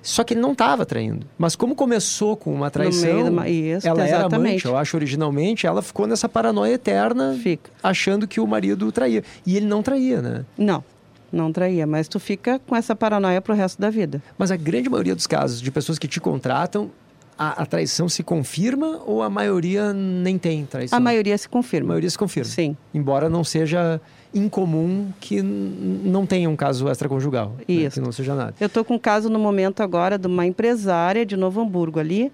[0.09, 1.27] Só que ele não estava traindo.
[1.37, 4.65] Mas como começou com uma traição, uma- Isso, ela era amante, exatamente.
[4.67, 7.71] eu acho, originalmente, ela ficou nessa paranoia eterna, Fica.
[7.83, 9.25] achando que o marido traía.
[9.45, 10.45] E ele não traía, né?
[10.57, 10.85] Não,
[11.33, 14.23] não traía, mas tu fica com essa paranoia pro resto da vida.
[14.39, 16.91] Mas a grande maioria dos casos de pessoas que te contratam,
[17.39, 20.97] a, a traição se confirma ou a maioria nem tem traição?
[20.97, 21.89] A maioria se A confirma.
[21.89, 22.49] maioria se confirma.
[22.51, 24.01] Sim, Embora não seja
[24.35, 27.55] incomum que não tenha um caso extraconjugal.
[27.57, 27.65] né?
[27.69, 28.01] Isso.
[28.01, 28.55] Que não seja nada.
[28.61, 32.33] Eu estou com um caso no momento agora de uma empresária de Novo Hamburgo ali,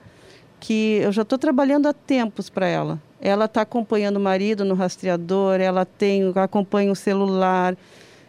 [0.59, 3.00] que eu já estou trabalhando há tempos para ela.
[3.20, 7.76] Ela está acompanhando o marido no rastreador, ela tem, acompanha o celular.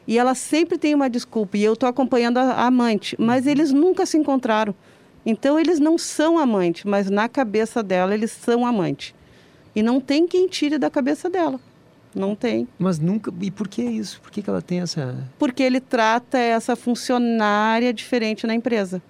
[0.08, 1.58] E ela sempre tem uma desculpa.
[1.58, 3.16] E eu estou acompanhando a, a amante.
[3.20, 4.76] Mas eles nunca se encontraram.
[5.26, 9.16] Então eles não são amante, mas na cabeça dela eles são amante.
[9.76, 11.60] E não tem quem tire da cabeça dela.
[12.16, 12.68] Não tem.
[12.78, 13.34] Mas nunca.
[13.42, 14.22] E por que isso?
[14.22, 15.16] Por que, que ela tem essa.
[15.40, 19.02] Porque ele trata essa funcionária diferente na empresa.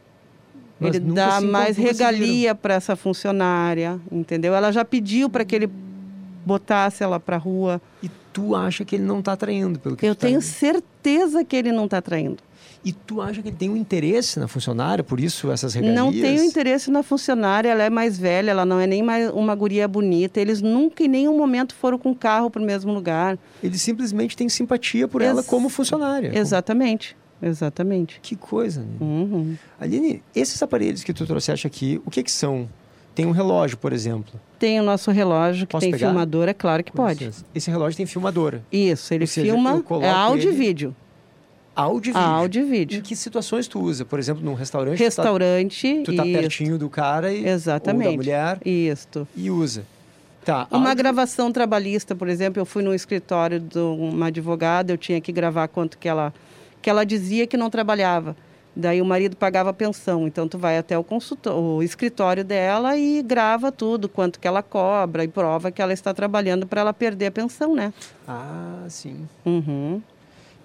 [0.80, 4.54] Mas ele dá mais regalia para essa funcionária, entendeu?
[4.54, 5.70] Ela já pediu para que ele
[6.46, 7.82] botasse ela para rua.
[8.02, 10.56] E tu acha que ele não está traindo, pelo que Eu tá tenho dizendo.
[10.56, 12.38] certeza que ele não está traindo.
[12.86, 15.96] E tu acha que ele tem um interesse na funcionária, por isso essas regalias?
[15.98, 19.56] Não tenho interesse na funcionária, ela é mais velha, ela não é nem mais uma
[19.56, 20.41] guria bonita.
[20.41, 23.38] Eles nunca em nenhum momento foram com carro para o mesmo lugar.
[23.63, 26.38] Ele simplesmente tem simpatia por Ex- ela como funcionária.
[26.38, 28.19] Exatamente, exatamente.
[28.22, 28.88] Que coisa, né?
[29.00, 29.56] Uhum.
[29.80, 32.67] Aline, esses aparelhos que tu trouxeste aqui, o que que são?
[33.15, 34.39] Tem um relógio, por exemplo.
[34.58, 36.08] Tem o nosso relógio que Posso tem pegar?
[36.08, 37.26] filmadora, é claro que Com pode.
[37.26, 37.46] licença.
[37.54, 38.63] Esse relógio tem filmadora.
[38.72, 40.96] Isso, ele seja, filma, é áudio ele- e vídeo.
[41.76, 42.28] Áudio e vídeo.
[42.28, 43.02] Áudio e Em vídeo.
[43.02, 44.06] que situações tu usa?
[44.06, 48.06] Por exemplo, num restaurante, Restaurante, tu tá, tu tá pertinho do cara e, Exatamente.
[48.08, 49.28] ou da mulher Isto.
[49.36, 49.84] e usa.
[50.46, 54.98] Tá, Uma áudio- gravação trabalhista, por exemplo, eu fui no escritório de uma advogada, eu
[54.98, 56.34] tinha que gravar quanto que ela,
[56.82, 58.36] que ela dizia que não trabalhava.
[58.76, 62.98] Daí o marido pagava a pensão, então tu vai até o, consultor, o escritório dela
[62.98, 66.94] e grava tudo, quanto que ela cobra e prova que ela está trabalhando para ela
[66.94, 67.94] perder a pensão, né?
[68.28, 69.28] Ah, sim.
[69.46, 70.02] Uhum.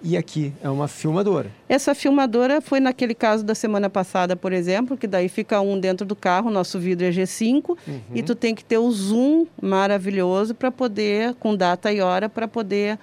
[0.01, 1.51] E aqui é uma filmadora.
[1.67, 6.05] Essa filmadora foi naquele caso da semana passada, por exemplo, que daí fica um dentro
[6.05, 8.01] do carro, nosso vidro é G5, uhum.
[8.15, 12.47] e tu tem que ter o zoom maravilhoso para poder, com data e hora, para
[12.47, 12.97] poder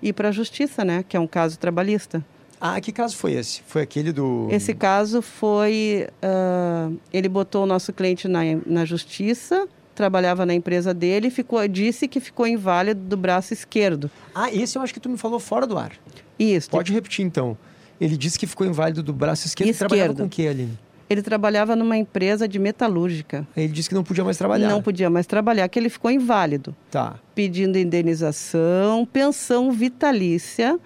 [0.00, 1.04] ir para a justiça, né?
[1.08, 2.24] Que é um caso trabalhista.
[2.60, 3.62] Ah, que caso foi esse?
[3.66, 4.48] Foi aquele do.
[4.50, 6.08] Esse caso foi.
[6.22, 12.08] Uh, ele botou o nosso cliente na, na justiça, trabalhava na empresa dele, ficou, disse
[12.08, 14.10] que ficou inválido do braço esquerdo.
[14.34, 15.92] Ah, esse eu acho que tu me falou fora do ar.
[16.38, 16.70] Isso.
[16.70, 17.56] Pode repetir então.
[18.00, 19.70] Ele disse que ficou inválido do braço esquerdo.
[19.70, 19.92] esquerdo.
[19.92, 20.78] Ele trabalhava com o que, Aline?
[21.08, 23.46] Ele trabalhava numa empresa de metalúrgica.
[23.56, 24.68] Ele disse que não podia mais trabalhar.
[24.68, 26.74] Não podia mais trabalhar, que ele ficou inválido.
[26.90, 27.20] Tá.
[27.34, 30.78] Pedindo indenização, pensão vitalícia.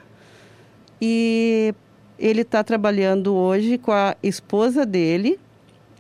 [1.01, 1.75] E
[2.19, 5.41] ele está trabalhando hoje com a esposa dele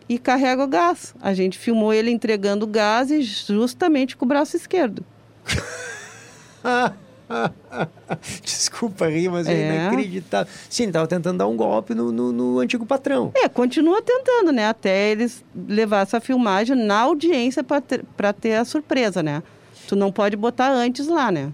[0.06, 1.14] e carrega o gás.
[1.20, 5.02] A gente filmou ele entregando gás e justamente com o braço esquerdo.
[8.42, 10.52] Desculpa rir, mas é, é inacreditável.
[10.68, 13.32] Sim, ele estava tentando dar um golpe no, no, no, antigo patrão.
[13.34, 14.68] É, continua tentando, né?
[14.68, 18.04] Até eles levar essa filmagem na audiência para ter,
[18.40, 19.42] ter a surpresa, né?
[19.86, 21.52] Tu não pode botar antes lá, né?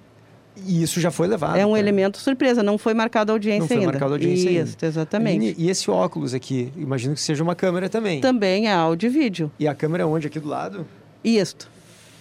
[0.56, 1.56] E isso já foi levado.
[1.56, 3.88] É um elemento surpresa, não foi marcada a audiência não foi ainda.
[3.88, 4.86] marcada a audiência isso, ainda.
[4.86, 5.54] exatamente.
[5.58, 8.20] E, e, esse óculos aqui, imagino que seja uma câmera também.
[8.20, 9.50] Também é áudio e vídeo.
[9.58, 10.26] E a câmera é onde?
[10.26, 10.86] Aqui do lado?
[11.22, 11.68] Isto.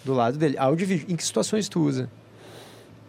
[0.04, 0.58] Do lado dele.
[0.58, 1.06] Áudio e vídeo.
[1.10, 2.10] Em que situações tu usa?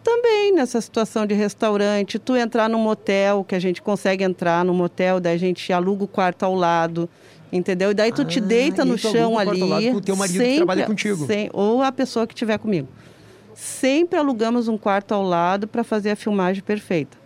[0.07, 4.73] Também nessa situação de restaurante, tu entrar num motel, que a gente consegue entrar no
[4.73, 7.09] motel, daí a gente aluga o quarto ao lado,
[7.51, 7.91] entendeu?
[7.91, 9.59] E daí tu ah, te deita no chão ali.
[9.59, 11.25] Lado o teu marido sempre, que trabalha contigo.
[11.27, 12.87] Sem, ou a pessoa que estiver comigo.
[13.53, 17.17] Sempre alugamos um quarto ao lado para fazer a filmagem perfeita.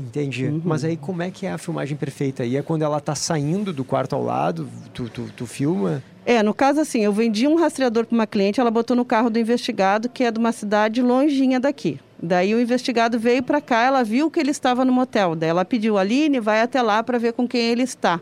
[0.00, 0.46] Entendi.
[0.46, 0.62] Uhum.
[0.64, 2.44] Mas aí como é que é a filmagem perfeita?
[2.44, 6.02] E é quando ela está saindo do quarto ao lado, tu, tu, tu filma?
[6.24, 9.28] É, no caso assim, eu vendi um rastreador para uma cliente, ela botou no carro
[9.28, 12.00] do investigado, que é de uma cidade longinha daqui.
[12.22, 15.34] Daí o investigado veio para cá, ela viu que ele estava no motel.
[15.34, 18.20] Daí ela pediu, Aline, vai até lá para ver com quem ele está.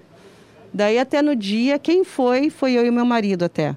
[0.72, 3.76] Daí até no dia, quem foi, foi eu e meu marido até.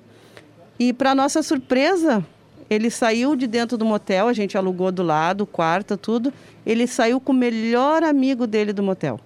[0.79, 2.25] E para nossa surpresa,
[2.71, 6.31] ele saiu de dentro do motel, a gente alugou do lado, quarto, tudo.
[6.65, 9.19] Ele saiu com o melhor amigo dele do motel.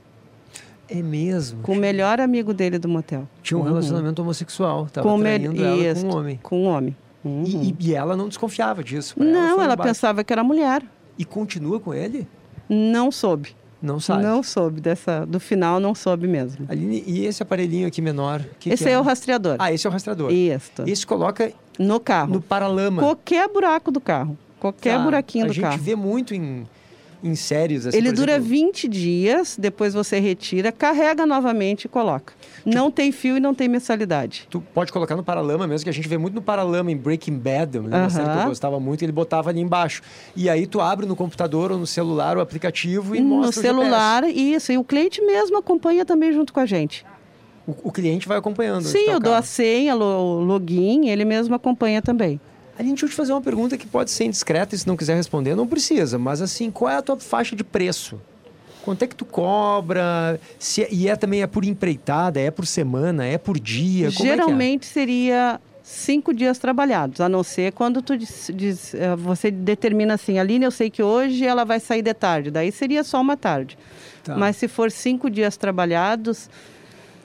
[0.89, 1.61] É mesmo?
[1.61, 3.27] Com o melhor amigo dele do motel.
[3.43, 3.67] Tinha um uhum.
[3.67, 5.61] relacionamento homossexual, estava traindo me...
[5.61, 6.39] ela Isso, com um homem.
[6.41, 6.97] Com um homem.
[7.23, 7.43] Uhum.
[7.45, 9.13] E, e, ela não desconfiava disso?
[9.15, 10.81] Não, ela, ela pensava que era mulher.
[11.15, 12.27] E continua com ele?
[12.67, 13.55] Não soube.
[13.79, 14.23] Não sabe?
[14.23, 16.65] Não soube dessa, do final não soube mesmo.
[16.67, 18.43] Aline, e esse aparelhinho aqui menor?
[18.59, 18.93] Que esse que é?
[18.93, 18.99] é?
[18.99, 19.57] o rastreador.
[19.59, 20.31] Ah, esse é o rastreador.
[20.31, 20.71] Isso.
[20.87, 22.33] Esse coloca no carro.
[22.33, 23.01] No paralama.
[23.01, 24.37] Qualquer buraco do carro.
[24.59, 25.03] Qualquer tá.
[25.03, 25.67] buraquinho a do carro.
[25.67, 26.65] A gente vê muito em
[27.25, 28.49] em séries assim, Ele dura exemplo...
[28.49, 32.33] 20 dias, depois você retira, carrega novamente e coloca.
[32.63, 32.69] Tu...
[32.69, 34.47] Não tem fio e não tem mensalidade.
[34.49, 37.37] Tu pode colocar no paralama mesmo, que a gente vê muito no paralama em Breaking
[37.37, 38.09] Bad, uma uh -huh.
[38.09, 40.03] série que eu gostava muito, ele botava ali embaixo.
[40.35, 43.67] E aí tu abre no computador ou no celular o aplicativo e no mostra No
[43.67, 44.71] celular, isso.
[44.71, 47.05] E o cliente mesmo acompanha também junto com a gente.
[47.67, 48.83] O, o cliente vai acompanhando.
[48.83, 52.39] Sim, eu dou a senha, o login, ele mesmo acompanha também.
[52.77, 55.15] A gente vai te fazer uma pergunta que pode ser indiscreta e se não quiser
[55.15, 56.19] responder, não precisa.
[56.19, 58.19] Mas assim, qual é a tua faixa de preço?
[58.83, 60.39] Quanto é que tu cobra?
[60.59, 64.11] Se é, e é também é por empreitada, é por semana, é por dia?
[64.11, 64.93] Como Geralmente é é?
[64.93, 70.39] seria cinco dias trabalhados, a não ser quando tu diz, diz, eh, você determina assim,
[70.39, 73.77] Aline, eu sei que hoje ela vai sair de tarde, daí seria só uma tarde.
[74.23, 74.35] Tá.
[74.35, 76.49] Mas se for cinco dias trabalhados...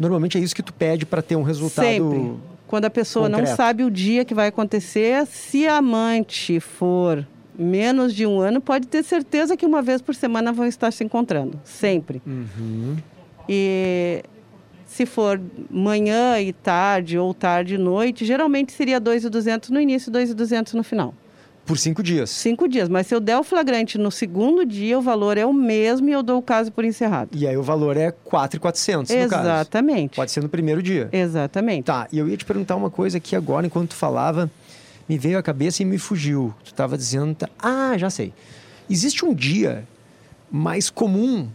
[0.01, 1.85] Normalmente é isso que tu pede para ter um resultado...
[1.85, 2.33] Sempre
[2.71, 3.49] quando a pessoa Concreto.
[3.49, 7.27] não sabe o dia que vai acontecer, se a amante for
[7.59, 11.03] menos de um ano, pode ter certeza que uma vez por semana vão estar se
[11.03, 12.23] encontrando, sempre.
[12.25, 12.97] Uhum.
[13.49, 14.23] E
[14.87, 20.13] se for manhã e tarde ou tarde e noite, geralmente seria 2.200 no início e
[20.13, 21.13] 2.200 no final.
[21.71, 22.31] Por cinco dias?
[22.31, 22.89] Cinco dias.
[22.89, 26.13] Mas se eu der o flagrante no segundo dia, o valor é o mesmo e
[26.13, 27.31] eu dou o caso por encerrado.
[27.33, 29.43] E aí o valor é 4,400 no caso?
[29.45, 30.17] Exatamente.
[30.17, 31.09] Pode ser no primeiro dia?
[31.13, 31.85] Exatamente.
[31.85, 34.51] Tá, e eu ia te perguntar uma coisa aqui agora, enquanto tu falava,
[35.09, 36.53] me veio à cabeça e me fugiu.
[36.65, 37.37] Tu estava dizendo...
[37.37, 37.49] Tá...
[37.57, 38.35] Ah, já sei.
[38.91, 39.87] Existe um dia
[40.51, 41.49] mais comum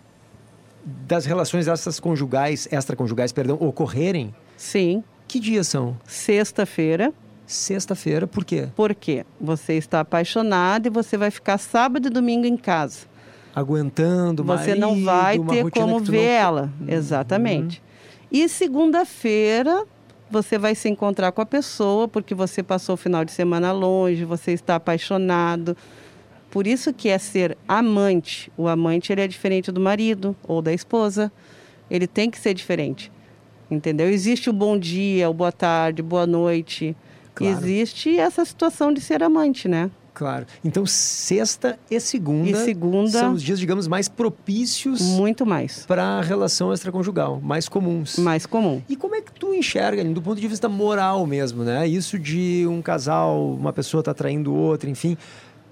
[0.85, 4.33] das relações essas conjugais, extraconjugais, perdão, ocorrerem?
[4.55, 5.03] Sim.
[5.27, 5.97] Que dias são?
[6.07, 7.11] Sexta-feira.
[7.45, 8.67] Sexta-feira, por quê?
[8.75, 13.05] Porque você está apaixonado e você vai ficar sábado e domingo em casa.
[13.55, 16.23] Aguentando, Você marido, não vai ter como ver não...
[16.23, 16.73] ela.
[16.81, 16.87] Uhum.
[16.89, 17.81] Exatamente.
[18.31, 19.85] E segunda-feira
[20.29, 24.25] você vai se encontrar com a pessoa porque você passou o final de semana longe,
[24.25, 25.77] você está apaixonado.
[26.51, 28.51] Por isso que é ser amante.
[28.57, 31.31] O amante ele é diferente do marido ou da esposa.
[31.89, 33.11] Ele tem que ser diferente.
[33.69, 34.09] Entendeu?
[34.09, 36.95] Existe o bom dia, o boa tarde, boa noite.
[37.35, 37.57] Claro.
[37.57, 39.91] Existe essa situação de ser amante, né?
[40.13, 40.45] Claro.
[40.63, 45.85] Então, sexta e segunda, E segunda- são os dias, digamos, mais propícios Muito mais.
[45.85, 48.17] para a relação extraconjugal, mais comuns.
[48.17, 48.81] Mais comum.
[48.87, 51.85] E como é que tu enxerga, do ponto de vista moral mesmo, né?
[51.85, 55.17] Isso de um casal, uma pessoa tá traindo outra, enfim.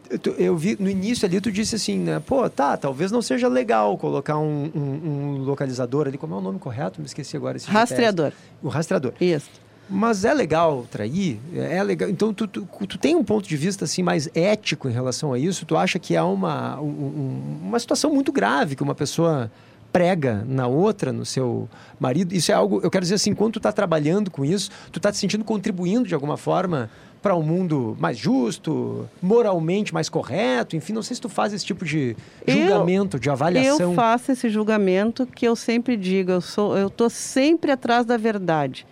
[0.10, 2.19] Eu, eu vi no início ali, tu disse assim, né?
[2.19, 6.17] Pô, tá, talvez não seja legal colocar um, um- um localizador ali.
[6.17, 6.99] Como é o nome correto?
[6.99, 7.56] Me esqueci agora.
[7.56, 7.80] Esse GPS.
[7.93, 8.32] Rastreador.
[8.62, 9.13] O rastreador.
[9.21, 9.49] Isso.
[9.89, 11.39] Mas é legal trair?
[11.55, 12.09] É legal.
[12.09, 15.39] Então, tu, tu, tu tem um ponto de vista assim mais ético em relação a
[15.39, 15.65] isso?
[15.65, 19.51] Tu acha que é uma, um- um- uma situação muito grave que uma pessoa
[19.91, 21.69] prega na outra, no seu
[21.99, 22.33] marido?
[22.33, 25.11] Isso é algo, eu quero dizer assim, quando tu está trabalhando com isso, tu está
[25.11, 26.89] te sentindo contribuindo de alguma forma
[27.21, 30.75] para um mundo mais justo, moralmente mais correto?
[30.75, 32.15] Enfim, não sei se tu faz esse tipo de
[32.47, 33.91] Eu- julgamento, de avaliação.
[33.91, 38.17] Eu faço esse julgamento que eu sempre digo, eu sou, eu tô sempre atrás da
[38.17, 38.85] verdade.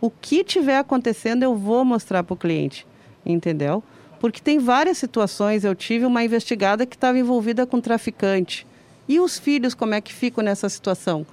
[0.00, 2.86] O que tiver acontecendo, eu vou mostrar para o cliente,
[3.24, 3.82] entendeu?
[4.18, 5.64] Porque tem várias situações.
[5.64, 8.66] Eu tive uma investigada que estava envolvida com traficante.
[9.08, 11.26] E os filhos, como é que ficam nessa situação?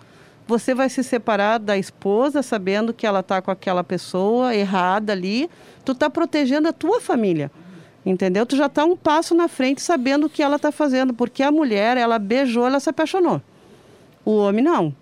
[0.47, 5.49] Você vai se separar da esposa sabendo que ela está com aquela pessoa errada ali.
[5.83, 7.51] Tu está protegendo a tua família.
[8.05, 8.45] Entendeu?
[8.45, 11.13] Tu já está um passo na frente sabendo o que ela está fazendo.
[11.13, 13.41] Porque a mulher, ela beijou, ela se apaixonou.
[14.23, 14.95] O homem não.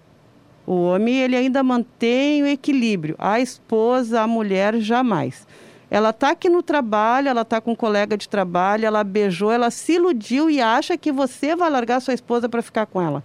[0.67, 3.15] O homem, ele ainda mantém o equilíbrio.
[3.19, 5.47] A esposa, a mulher, jamais.
[5.91, 9.69] Ela está aqui no trabalho, ela está com um colega de trabalho, ela beijou, ela
[9.69, 13.23] se iludiu e acha que você vai largar sua esposa para ficar com ela.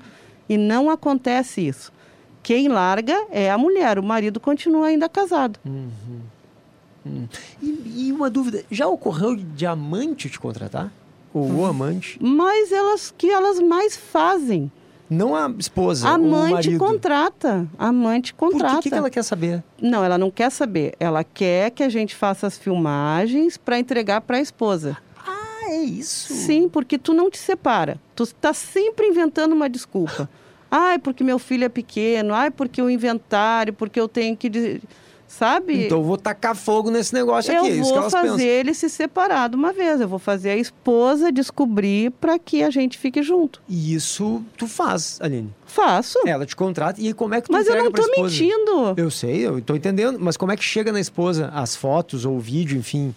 [0.49, 1.91] E não acontece isso.
[2.43, 5.59] Quem larga é a mulher, o marido continua ainda casado.
[7.63, 10.93] E, e uma dúvida, já ocorreu de amante te contratar?
[11.33, 11.61] Ou Uhum.
[11.61, 12.19] o amante?
[12.21, 14.71] Mas elas que elas mais fazem.
[15.11, 17.67] Não a esposa, o Amante contrata.
[17.77, 18.77] Amante Por contrata.
[18.77, 19.65] que, que, que ela quer saber?
[19.83, 20.95] Não, ela não quer saber.
[21.01, 24.97] Ela quer que a gente faça as filmagens para entregar para a esposa.
[25.27, 26.33] Ah, é isso?
[26.33, 27.99] Sim, porque tu não te separa.
[28.15, 30.31] Tu está sempre inventando uma desculpa.
[30.71, 32.33] Ai, porque meu filho é pequeno.
[32.33, 34.81] Ai, porque o inventário, porque eu tenho que...
[35.31, 35.87] Sabe?
[35.87, 38.47] Então eu vou tacar fogo nesse negócio eu aqui, é isso que vou fazer pensam.
[38.47, 40.01] ele se separar de uma vez.
[40.01, 43.63] Eu vou fazer a esposa descobrir para que a gente fique junto.
[43.69, 45.55] E isso tu faz, Aline.
[45.65, 46.19] Faço.
[46.27, 48.95] Ela te contrata e como é que tu mas eu não tô mentindo.
[48.97, 52.37] Eu sei, eu tô entendendo, mas como é que chega na esposa as fotos ou
[52.37, 53.15] o vídeo, enfim?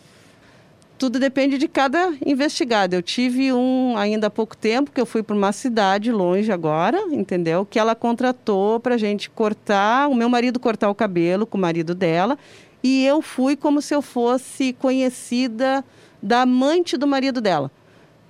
[1.03, 2.95] Tudo depende de cada investigado.
[2.95, 6.97] Eu tive um ainda há pouco tempo que eu fui para uma cidade longe agora,
[7.11, 7.67] entendeu?
[7.69, 11.93] Que ela contratou para gente cortar, o meu marido cortar o cabelo com o marido
[11.93, 12.39] dela,
[12.81, 15.83] e eu fui como se eu fosse conhecida
[16.21, 17.69] da amante do marido dela.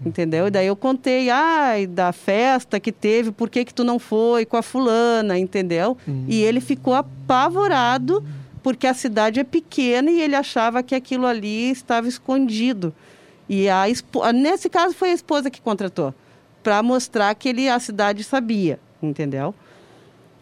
[0.03, 0.47] Entendeu?
[0.47, 4.47] E daí eu contei, ai, da festa que teve, por que que tu não foi
[4.47, 5.95] com a fulana, entendeu?
[6.27, 8.25] E ele ficou apavorado
[8.63, 12.93] porque a cidade é pequena e ele achava que aquilo ali estava escondido.
[13.47, 13.83] E a
[14.33, 16.15] nesse caso foi a esposa que contratou,
[16.63, 19.53] para mostrar que ele a cidade sabia, entendeu?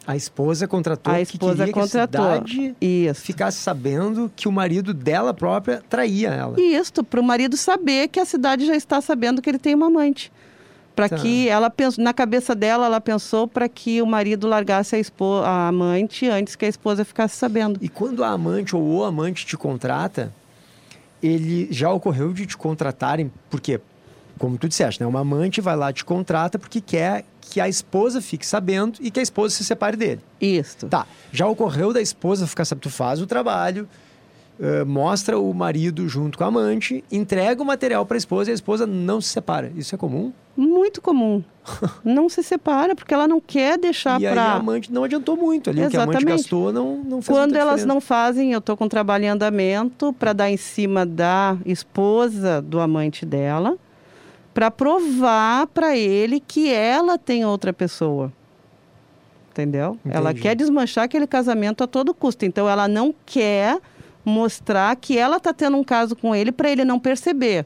[0.05, 2.21] A esposa contratou a que esposa queria contratou.
[2.21, 3.21] que a cidade Isso.
[3.21, 6.59] ficasse sabendo que o marido dela própria traía ela.
[6.59, 9.87] Isso, para o marido saber que a cidade já está sabendo que ele tem uma
[9.87, 10.31] amante.
[10.95, 11.15] Para Tá.
[11.17, 15.41] que ela pensou, na cabeça dela, ela pensou para que o marido largasse a, espo...
[15.43, 17.79] a amante antes que a esposa ficasse sabendo.
[17.81, 20.33] E quando a amante ou o amante te contrata,
[21.21, 23.79] ele já ocorreu de te contratarem, porque,
[24.37, 25.07] como tu disseste, né?
[25.07, 29.19] Uma amante vai lá te contrata porque quer que a esposa fique sabendo e que
[29.19, 30.21] a esposa se separe dele.
[30.39, 30.87] Isso.
[30.87, 33.87] Tá, já ocorreu da esposa ficar sabendo, tu faz o trabalho,
[34.59, 38.51] eh, mostra o marido junto com a amante, entrega o material para a esposa e
[38.51, 39.71] a esposa não se separa.
[39.75, 40.31] Isso é comum?
[40.55, 41.43] Muito comum.
[42.03, 44.53] não se separa porque ela não quer deixar e aí a para.
[44.53, 45.83] amante não adiantou muito ali.
[45.85, 46.41] O que a amante Exatamente.
[46.43, 47.85] gastou não, não fez Quando elas diferença.
[47.85, 52.79] não fazem, eu estou com trabalho em andamento para dar em cima da esposa do
[52.79, 53.77] amante dela,
[54.53, 58.31] para provar para ele que ela tem outra pessoa.
[59.51, 59.97] Entendeu?
[60.05, 60.41] Ela Entendi.
[60.43, 62.45] quer desmanchar aquele casamento a todo custo.
[62.45, 63.79] Então ela não quer
[64.25, 67.65] mostrar que ela está tendo um caso com ele para ele não perceber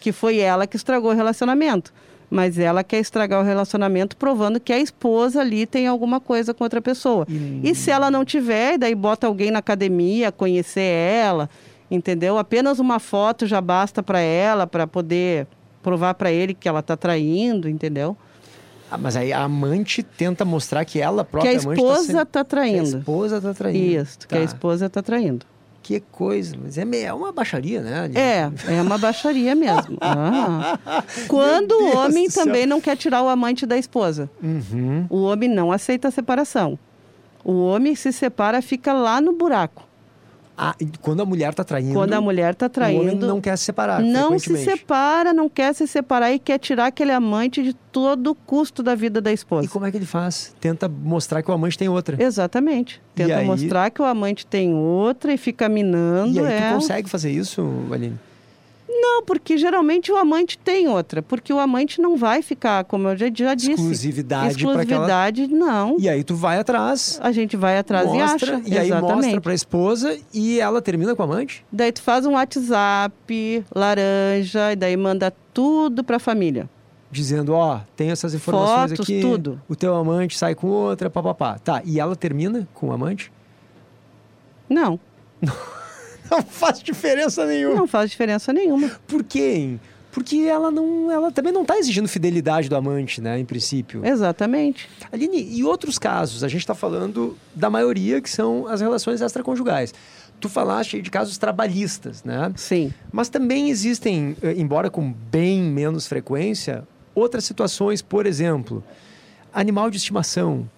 [0.00, 1.92] que foi ela que estragou o relacionamento.
[2.30, 6.62] Mas ela quer estragar o relacionamento provando que a esposa ali tem alguma coisa com
[6.62, 7.26] outra pessoa.
[7.28, 11.48] E- E se ela não tiver, daí bota alguém na academia, conhecer ela,
[11.90, 12.36] entendeu?
[12.38, 15.46] Apenas uma foto já basta para ela, para poder
[15.82, 18.14] provar para ele que ela está traindo, entendeu?
[18.90, 22.22] Ah, mas aí a amante tenta mostrar que ela Que própria a amante esposa tá
[22.22, 22.24] está sendo...
[22.32, 22.98] Que a traindo.
[22.98, 24.02] esposa tá traindo.
[24.02, 24.44] Isso, que a Tá.
[24.44, 25.44] esposa está traindo.
[25.88, 28.10] Que coisa, mas é, meio- é uma baixaria, né?
[28.14, 29.96] É, é uma baixaria mesmo.
[30.04, 30.78] Ah.
[31.26, 34.28] Quando o homem também não quer tirar o amante da esposa.
[34.42, 35.06] Uhum.
[35.08, 36.78] O homem não aceita a separação.
[37.42, 39.87] O homem se separa, fica lá no buraco.
[40.60, 41.94] Ah, quando a mulher está traindo.
[41.94, 42.98] Quando a mulher está traindo.
[42.98, 44.02] O homem não quer se separar.
[44.02, 48.34] Não se separa, não quer se separar e quer tirar aquele amante de todo o
[48.34, 49.66] custo da vida da esposa.
[49.66, 50.52] E como é que ele faz?
[50.60, 52.20] Tenta mostrar que o amante tem outra.
[52.20, 53.00] Exatamente.
[53.14, 53.46] Tenta aí...
[53.46, 56.34] mostrar que o amante tem outra e fica minando.
[56.34, 56.68] E aí é...
[56.70, 58.18] tu consegue fazer isso, Aline?
[59.00, 61.22] Não, porque geralmente o amante tem outra.
[61.22, 63.72] Porque o amante não vai ficar, como eu já, já disse.
[63.72, 64.56] Exclusividade.
[64.56, 65.58] Exclusividade, aquela...
[65.58, 65.96] não.
[65.98, 67.18] E aí tu vai atrás.
[67.22, 68.62] A gente vai atrás mostra, e acha.
[68.66, 69.14] E aí Exatamente.
[69.14, 71.64] mostra pra esposa e ela termina com o amante?
[71.70, 76.68] Daí tu faz um WhatsApp, laranja, e daí manda tudo pra família.
[77.10, 79.20] Dizendo, ó, oh, tem essas informações Fotos, aqui.
[79.20, 79.60] tudo.
[79.68, 81.58] O teu amante sai com outra, papapá.
[81.58, 83.32] Tá, e ela termina com o amante?
[84.68, 85.00] Não.
[86.30, 87.74] Não faz diferença nenhuma.
[87.74, 88.90] Não faz diferença nenhuma.
[89.06, 89.76] Por quê?
[90.10, 94.04] Porque ela não, ela também não está exigindo fidelidade do amante, né, em princípio.
[94.04, 94.88] Exatamente.
[95.12, 96.42] Aline, e outros casos?
[96.42, 99.94] A gente está falando da maioria que são as relações extraconjugais.
[100.40, 102.52] Tu falaste de casos trabalhistas, né?
[102.56, 102.92] Sim.
[103.12, 108.82] Mas também existem, eh, embora com bem menos frequência, outras situações, por exemplo,
[109.52, 110.68] animal de estimação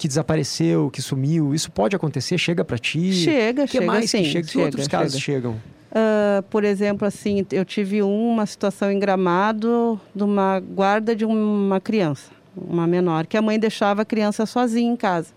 [0.00, 2.38] que desapareceu, que sumiu, isso pode acontecer?
[2.38, 3.12] Chega para ti?
[3.12, 4.22] Chega, que chega mais sim.
[4.22, 4.46] Que chega?
[4.46, 5.50] Que chega, outros casos chega.
[5.50, 5.52] chegam?
[5.52, 11.82] Uh, por exemplo, assim, eu tive uma situação em Gramado de uma guarda de uma
[11.82, 15.34] criança, uma menor, que a mãe deixava a criança sozinha em casa.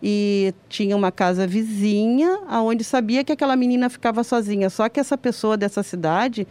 [0.00, 4.70] E tinha uma casa vizinha, aonde sabia que aquela menina ficava sozinha.
[4.70, 6.46] Só que essa pessoa dessa cidade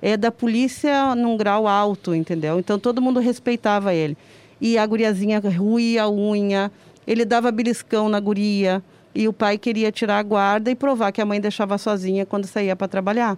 [0.00, 2.58] é da polícia num grau alto, entendeu?
[2.58, 4.16] Então todo mundo respeitava ele
[4.62, 6.70] e a guriazinha ruía a unha,
[7.04, 8.80] ele dava beliscão na guria
[9.12, 12.46] e o pai queria tirar a guarda e provar que a mãe deixava sozinha quando
[12.46, 13.36] saía para trabalhar.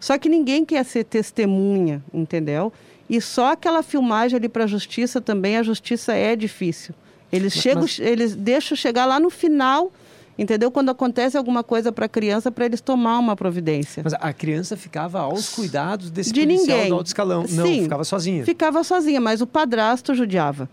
[0.00, 2.72] Só que ninguém quer ser testemunha, entendeu?
[3.08, 6.92] E só aquela filmagem ali para a justiça também, a justiça é difícil.
[7.32, 8.00] Eles chegam, mas...
[8.00, 9.92] eles deixam chegar lá no final
[10.38, 10.70] entendeu?
[10.70, 14.02] Quando acontece alguma coisa para a criança, para eles tomar uma providência.
[14.04, 16.88] Mas a criança ficava aos cuidados desse de ninguém.
[16.88, 17.44] do alto escalão.
[17.50, 18.44] Não, Sim, ficava sozinha.
[18.44, 20.68] Ficava sozinha, mas o padrasto judiava.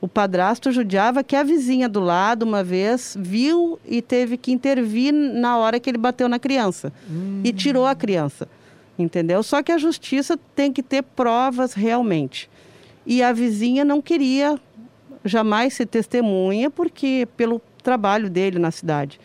[0.00, 5.12] O padrasto judiava que a vizinha do lado, uma vez, viu e teve que intervir
[5.12, 6.92] na hora que ele bateu na criança.
[7.10, 7.40] Hum.
[7.44, 8.48] E tirou a criança.
[8.98, 9.42] Entendeu?
[9.42, 12.50] Só que a justiça tem que ter provas realmente.
[13.04, 14.58] E a vizinha não queria
[15.24, 19.20] jamais ser testemunha, porque pelo trabalho dele na cidade.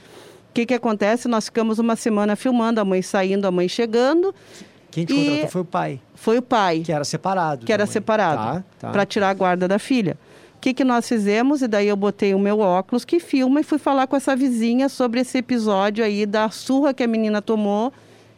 [0.49, 1.27] O que, que acontece?
[1.27, 4.33] Nós ficamos uma semana filmando, a mãe saindo, a mãe chegando.
[4.89, 5.25] Quem te e...
[5.25, 6.01] contratou foi o pai.
[6.13, 6.79] Foi o pai.
[6.85, 7.65] Que era separado.
[7.65, 8.41] Que era separado.
[8.41, 8.89] Tá, tá.
[8.91, 10.17] Para tirar a guarda da filha.
[10.55, 11.61] O que, que nós fizemos?
[11.61, 14.87] E daí eu botei o meu óculos que filma e fui falar com essa vizinha
[14.87, 17.91] sobre esse episódio aí da surra que a menina tomou.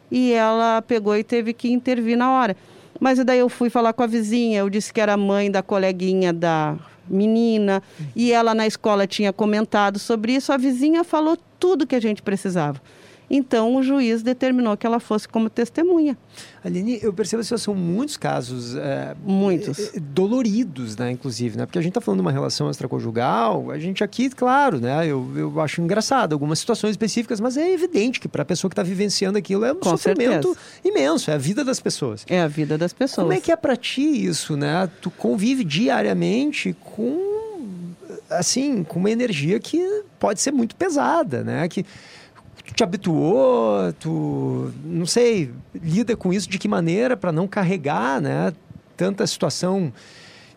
[0.09, 2.57] E ela pegou e teve que intervir na hora.
[2.99, 6.34] Mas daí eu fui falar com a vizinha, eu disse que era mãe da coleguinha
[6.34, 6.76] da
[7.09, 7.81] menina,
[8.15, 12.21] e ela na escola tinha comentado sobre isso, a vizinha falou tudo que a gente
[12.21, 12.81] precisava.
[13.30, 16.17] Então o juiz determinou que ela fosse como testemunha.
[16.63, 21.65] Aline, eu percebo que são muitos casos é, muitos é, doloridos, né, inclusive, né?
[21.65, 25.05] Porque a gente está falando de uma relação extraconjugal, a gente aqui, claro, né?
[25.05, 28.73] Eu, eu acho engraçado algumas situações específicas, mas é evidente que para a pessoa que
[28.73, 30.59] está vivenciando aquilo é um Com sofrimento certeza.
[30.84, 32.25] imenso, é a vida das pessoas.
[32.30, 33.25] É a vida das pessoas.
[33.25, 34.89] Como é que é para ti isso, né?
[35.01, 37.28] Tu convive diariamente com
[38.30, 41.67] assim, com uma energia que pode ser muito pesada, né?
[41.67, 41.86] Que
[42.78, 48.53] te habituou, tu, não sei, lida com isso de que maneira para não carregar, né,
[48.95, 49.91] tanta situação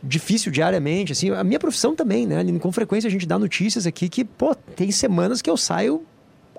[0.02, 4.06] difícil diariamente, assim, a minha profissão também, né, com frequência a gente dá notícias aqui
[4.06, 6.02] que, pô, tem semanas que eu saio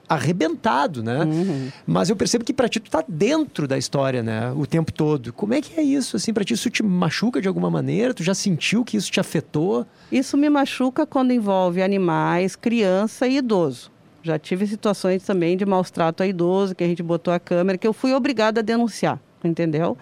[0.10, 1.24] arrebentado, né?
[1.24, 1.70] Uhum.
[1.88, 4.52] Mas eu percebo que para ti tu tá dentro da história, né?
[4.52, 5.32] O tempo todo.
[5.32, 8.14] Como é que é isso, assim, para ti isso te machuca de alguma maneira?
[8.14, 9.86] Tu já sentiu que isso te afetou?
[10.12, 13.90] Isso me machuca quando envolve animais, criança e idoso.
[14.24, 17.78] Já tive situações também de maus trato a idoso, que a gente botou a câmera,
[17.78, 19.98] que eu fui obrigada a denunciar, entendeu?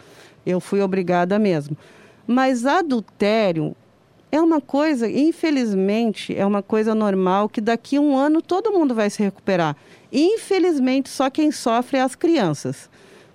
[0.46, 1.78] Eu fui obrigada mesmo.
[2.28, 3.74] Mas adultério
[4.32, 8.94] é uma coisa, infelizmente, é uma coisa normal que daqui a um ano todo mundo
[8.94, 9.76] vai se recuperar.
[10.12, 12.90] Infelizmente, só quem sofre é as crianças.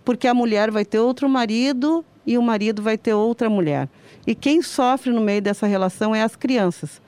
[0.04, 3.88] Porque a mulher vai ter outro marido e o marido vai ter outra mulher.
[4.26, 7.02] E quem sofre no meio dessa relação é as crianças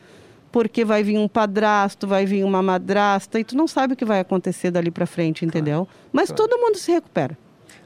[0.56, 4.06] porque vai vir um padrasto, vai vir uma madrasta, e tu não sabe o que
[4.06, 5.84] vai acontecer dali para frente, entendeu?
[5.84, 6.48] Claro, Mas claro.
[6.48, 7.36] todo mundo se recupera.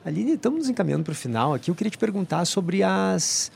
[0.04, 1.68] Aline, estamos nos encaminhando para o final aqui.
[1.68, 3.50] Eu queria te perguntar sobre as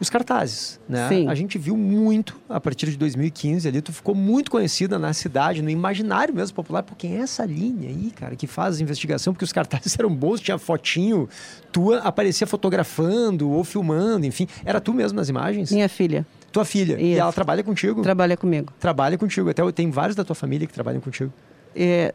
[0.00, 1.06] os cartazes, né?
[1.08, 1.28] Sim.
[1.28, 5.60] A gente viu muito a partir de 2015 ali, tu ficou muito conhecida na cidade,
[5.60, 9.44] no imaginário mesmo popular, por quem é essa linha aí, cara, que faz investigação, porque
[9.44, 11.28] os cartazes eram bons, tinha fotinho,
[11.70, 15.70] tua aparecia fotografando ou filmando, enfim, era tu mesmo nas imagens?
[15.70, 16.26] Minha filha.
[16.56, 16.94] Tua filha.
[16.94, 17.02] Isso.
[17.04, 18.00] E ela trabalha contigo?
[18.02, 18.72] Trabalha comigo.
[18.80, 19.50] Trabalha contigo.
[19.50, 21.30] Até tem vários da tua família que trabalham contigo.
[21.74, 22.14] É,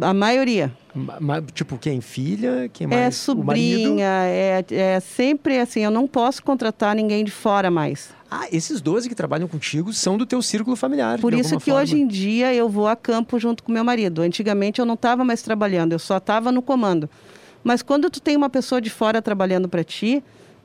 [0.00, 0.72] A maioria.
[0.94, 2.00] Ma- tipo, quem?
[2.00, 2.70] Filha?
[2.72, 2.98] Quem É mais?
[3.02, 3.14] Marido?
[3.14, 8.08] sobrinha, é, é sempre assim, eu não posso contratar ninguém de fora mais.
[8.30, 11.18] Ah, esses 12 que trabalham contigo são do teu círculo familiar.
[11.20, 11.82] Por isso que forma.
[11.82, 14.22] hoje em dia eu vou a campo junto com meu marido.
[14.22, 17.10] Antigamente eu não estava mais trabalhando, eu só estava no comando.
[17.62, 20.24] Mas quando tu tem uma pessoa de fora trabalhando para ti,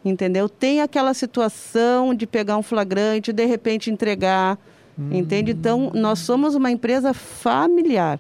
[0.10, 0.50] entendeu?
[0.50, 4.58] Tem aquela situação de pegar um flagrante, de repente entregar,
[5.12, 5.52] entende?
[5.52, 8.20] Então nós somos uma empresa familiar.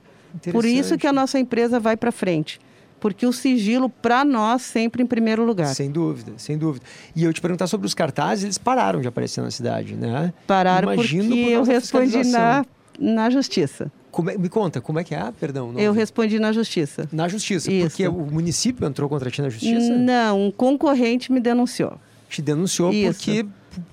[0.51, 2.59] Por isso que a nossa empresa vai para frente.
[2.99, 5.73] Porque o sigilo, para nós, sempre em primeiro lugar.
[5.73, 6.85] Sem dúvida, sem dúvida.
[7.15, 10.33] E eu te perguntar sobre os cartazes, eles pararam de aparecer na cidade, né?
[10.45, 12.65] Pararam Imagino porque por eu respondi na,
[12.99, 13.89] na justiça.
[14.11, 15.31] Como é- me conta, como é que é?
[15.39, 15.71] Perdão.
[15.71, 17.07] não Eu respondi na justiça.
[17.11, 17.87] Na justiça, Isso.
[17.87, 19.89] porque o município entrou contra ti na justiça?
[19.95, 21.93] Não, um concorrente me denunciou.
[22.29, 23.19] Te denunciou Isso.
[23.19, 23.45] porque...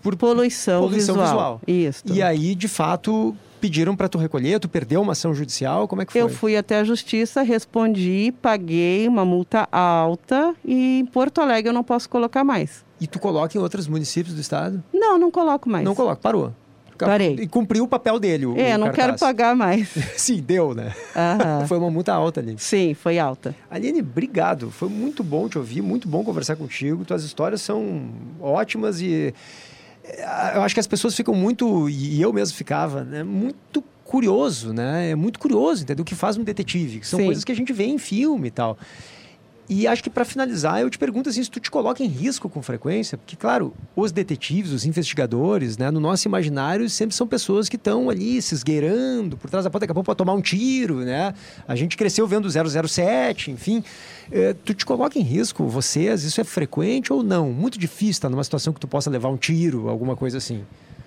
[0.03, 1.61] Por, Poluição, Poluição visual.
[1.67, 1.89] visual.
[1.91, 2.03] Isso.
[2.07, 6.07] E aí, de fato, pediram para tu recolher, tu perdeu uma ação judicial, como é
[6.07, 6.23] que foi?
[6.23, 11.75] Eu fui até a justiça, respondi, paguei uma multa alta e em Porto Alegre eu
[11.75, 12.85] não posso colocar mais.
[13.01, 14.83] E tu coloca em outros municípios do estado?
[14.93, 15.85] Não, não coloco mais.
[15.85, 16.53] Não coloca, parou.
[17.05, 17.35] Parei.
[17.35, 19.89] E cumpriu o papel dele, o É, eu o não quero pagar mais.
[20.17, 20.95] Sim, deu, né?
[21.69, 22.55] Foi uma multa alta ali.
[22.59, 23.55] Sim, foi alta.
[23.71, 24.71] Aline, obrigado.
[24.71, 27.05] Foi muito bom te ouvir, muito bom conversar contigo.
[27.05, 29.35] Tuas histórias são ótimas e
[30.05, 34.73] eh, eu acho que as pessoas ficam muito, e eu mesmo ficava, né, muito curioso,
[34.73, 35.11] né?
[35.11, 36.03] É muito curioso, entendeu?
[36.03, 37.27] O que faz um detetive, que são Sim.
[37.27, 38.79] coisas que a gente vê em filme e tal.
[39.69, 42.49] E acho que para finalizar, eu te pergunto assim, se tu te coloca em risco
[42.49, 47.69] com frequência, porque claro, os detetives, os investigadores, né, no nosso imaginário sempre são pessoas
[47.69, 50.41] que estão ali se esgueirando por trás da porta, daqui a pouco para tomar um
[50.41, 51.35] tiro, né?
[51.67, 53.83] A gente cresceu vendo 007, enfim.
[54.31, 57.53] Eh, tu te coloca em risco, vocês, isso é frequente ou não?
[57.53, 60.65] Muito difícil estar numa situação que tu possa levar um tiro, alguma coisa assim.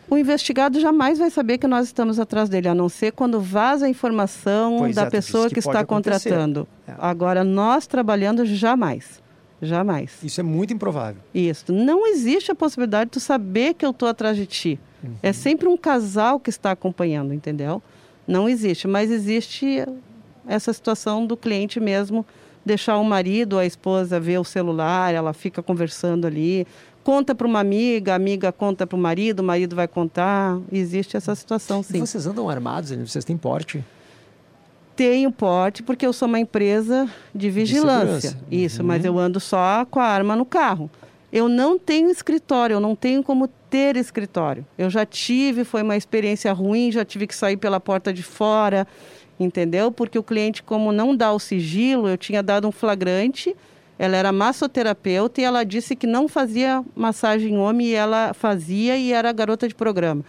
[0.10, 3.86] O investigado jamais vai saber que nós estamos atrás dele, a não ser quando vaza
[3.86, 6.30] a informação Pois da é, pessoa que que, está acontecer.
[6.30, 6.68] contratando.
[6.88, 6.94] É.
[6.98, 9.22] Agora, nós trabalhando, jamais.
[9.62, 10.18] Jamais.
[10.24, 11.22] Isso é muito improvável.
[11.34, 11.72] Isso.
[11.72, 14.80] Não existe a possibilidade de tu saber que eu estou atrás de ti.
[15.04, 15.16] Uhum.
[15.22, 17.82] É sempre um casal que está acompanhando, entendeu?
[18.28, 18.88] Não existe.
[18.88, 19.86] Mas existe
[20.48, 22.26] essa situação do cliente mesmo
[22.66, 26.68] deixar o marido a esposa ver o celular, ela fica conversando ali,
[27.04, 30.60] conta para uma amiga, a amiga conta para o marido, o marido vai contar.
[30.72, 32.00] Existe essa situação, E sim.
[32.00, 33.84] vocês andam armados, vocês têm porte?
[34.96, 38.32] Tenho porte porque eu sou uma empresa de vigilância.
[38.32, 38.46] segurança.
[38.52, 38.88] Isso, Uhum.
[38.88, 40.90] mas eu ando só com a arma no carro.
[41.32, 44.66] Eu não tenho escritório, eu não tenho como ter escritório.
[44.78, 48.86] Eu já tive, foi uma experiência ruim, já tive que sair pela porta de fora,
[49.40, 49.92] entendeu?
[49.92, 53.56] Porque o cliente, como não dá o sigilo, eu tinha dado um flagrante.
[54.00, 58.96] Ela era massoterapeuta e ela disse que não fazia massagem em homem e ela fazia
[58.98, 60.24] e era garota de programa.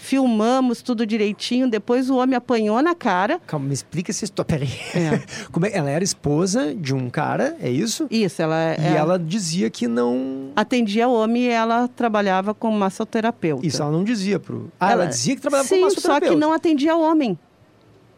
[0.00, 3.40] Filmamos tudo direitinho, depois o homem apanhou na cara.
[3.46, 4.46] Calma, me explica essa história.
[4.56, 4.70] Peraí.
[4.94, 5.20] É.
[5.50, 5.72] Como é?
[5.76, 8.06] Ela era esposa de um cara, é isso?
[8.08, 10.52] Isso, ela, E ela dizia que não.
[10.54, 13.66] atendia homem e ela trabalhava como massoterapeuta.
[13.66, 14.70] Isso ela não dizia pro.
[14.78, 16.34] Ah, ela, dizia que trabalhava Sim, como só massoterapeuta.
[16.34, 17.36] que não atendia homem.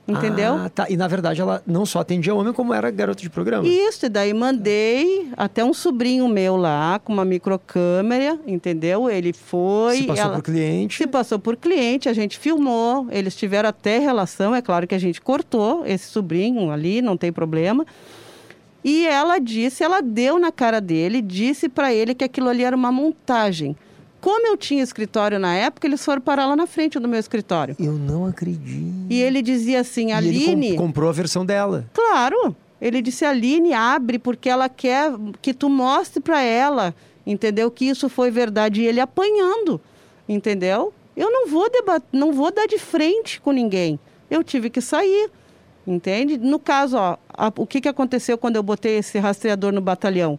[0.09, 0.55] Entendeu?
[0.55, 0.87] Ah, tá.
[0.89, 3.67] E na verdade ela não só atendia homem, como era garota de programa.
[3.67, 9.09] Isso, e daí mandei até um sobrinho meu lá com uma microcâmera, entendeu?
[9.09, 9.99] Ele foi.
[9.99, 10.33] Se passou ela...
[10.35, 10.97] pro cliente.
[10.97, 14.99] Se passou por cliente, a gente filmou, eles tiveram até relação, é claro que a
[14.99, 17.87] gente cortou esse sobrinho ali, não tem problema.
[18.83, 22.75] E ela disse, ela deu na cara dele, disse para ele que aquilo ali era
[22.75, 23.77] uma montagem.
[24.21, 27.75] Como eu tinha escritório na época, eles foram parar lá na frente do meu escritório.
[27.79, 29.07] Eu não acredito.
[29.09, 31.87] E ele dizia assim, E ele com- Aline, comprou a versão dela.
[31.95, 32.55] claro.
[32.81, 35.13] Ele disse, Aline, abre porque ela quer
[35.43, 36.95] que tu mostre para ela,
[37.27, 37.71] entendeu?
[37.71, 38.81] Que isso foi verdade.
[38.81, 39.79] E ele apanhando,
[40.27, 40.91] entendeu?
[41.15, 44.01] Eu não vou debater, não vou dar de frente com ninguém.
[44.31, 45.31] Eu tive que sair,
[45.87, 46.39] entende?
[46.39, 50.39] No caso, ó, a- o que, que aconteceu quando eu botei esse rastreador no batalhão?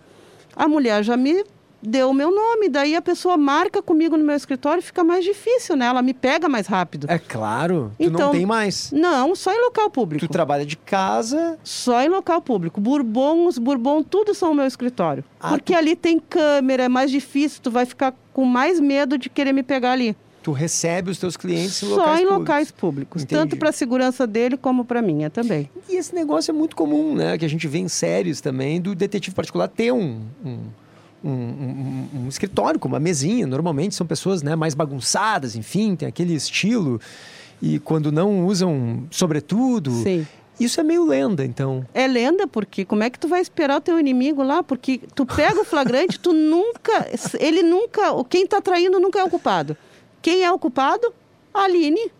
[0.55, 1.43] A mulher já me
[1.81, 5.75] deu o meu nome, daí a pessoa marca comigo no meu escritório, fica mais difícil,
[5.75, 5.85] né?
[5.87, 7.07] Ela me pega mais rápido.
[7.09, 7.91] É claro.
[7.97, 8.91] Tu não Então- tem mais.
[8.91, 10.25] Não, só em local público.
[10.25, 11.57] Tu trabalha de casa.
[11.63, 12.79] Só em local público.
[12.79, 15.23] Bourbon, os Bourbon, tudo são o meu escritório.
[15.39, 19.17] Ah, Porque tu- ali tem câmera, é mais difícil, tu vai ficar com mais medo
[19.17, 20.15] de querer me pegar ali.
[20.43, 22.39] Tu recebe os teus clientes em Só locais em públicos.
[22.39, 23.23] locais públicos.
[23.23, 23.39] Entendi.
[23.41, 25.69] Tanto para a segurança dele como para minha também.
[25.87, 27.37] E esse negócio é muito comum, né?
[27.37, 30.57] Que a gente vê em séries também do detetive particular ter um, um,
[31.23, 33.45] um- um- um escritório com uma mesinha.
[33.47, 36.99] Normalmente são pessoas né, mais bagunçadas, enfim, tem aquele estilo.
[37.61, 39.91] E quando não usam sobretudo.
[40.03, 40.25] Sim.
[40.59, 41.83] Isso é meio lenda, então.
[41.93, 44.61] É lenda, porque como é que tu vai esperar o teu inimigo lá?
[44.61, 47.07] Porque tu pega o flagrante, tu nunca.
[47.39, 48.01] Ele nunca.
[48.29, 49.75] Quem está traindo nunca é o culpado.
[50.21, 51.11] Quem é o culpado?
[51.53, 52.11] A Aline.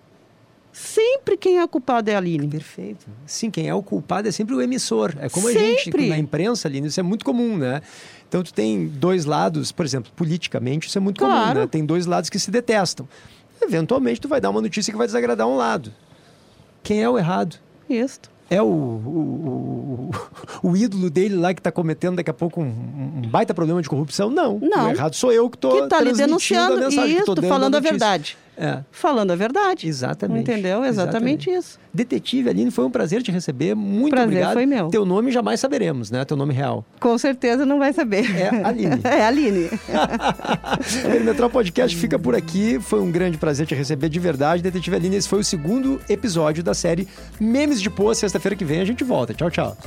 [0.71, 2.47] Sempre quem é culpado é a Aline.
[2.47, 3.05] Perfeito.
[3.25, 5.13] Sim, quem é o culpado é sempre o emissor.
[5.19, 5.65] É como sempre.
[5.65, 7.81] a gente, na imprensa, Aline, isso é muito comum, né?
[8.27, 11.49] Então, tu tem dois lados, por exemplo, politicamente, isso é muito claro.
[11.49, 11.67] comum, né?
[11.67, 13.07] Tem dois lados que se detestam.
[13.61, 15.93] Eventualmente, tu vai dar uma notícia que vai desagradar um lado.
[16.81, 17.57] Quem é o errado?
[17.89, 20.11] Isso é o, o,
[20.61, 23.81] o, o, ídolo dele lá que está cometendo daqui a pouco um, um, baita problema
[23.81, 24.29] de corrupção?
[24.29, 24.59] Não.
[24.59, 24.87] Não.
[24.87, 28.37] O errado sou eu que estou tá ali denunciando a mensagem, isso, falando a verdade.
[28.57, 28.79] É.
[28.91, 29.87] Falando a verdade.
[29.87, 30.41] Exatamente.
[30.41, 30.83] Entendeu?
[30.83, 31.79] Exatamente, Exatamente, isso.
[31.93, 33.75] Detetive Aline, foi um prazer te receber.
[33.75, 34.53] Muito prazer obrigado.
[34.53, 34.89] foi meu.
[34.89, 36.23] Teu nome jamais saberemos, né?
[36.25, 36.85] Teu nome real.
[36.99, 38.25] Com certeza não vai saber.
[38.35, 39.01] É Aline.
[39.03, 39.69] é Aline.
[41.05, 42.79] o Perimetral Podcast fica por aqui.
[42.79, 44.61] Foi um grande prazer te receber de verdade.
[44.61, 47.07] Detetive Aline, esse foi o segundo episódio da série
[47.39, 48.13] Memes de Pô.
[48.13, 49.33] Sexta-feira que vem a gente volta.
[49.33, 49.77] Tchau, tchau.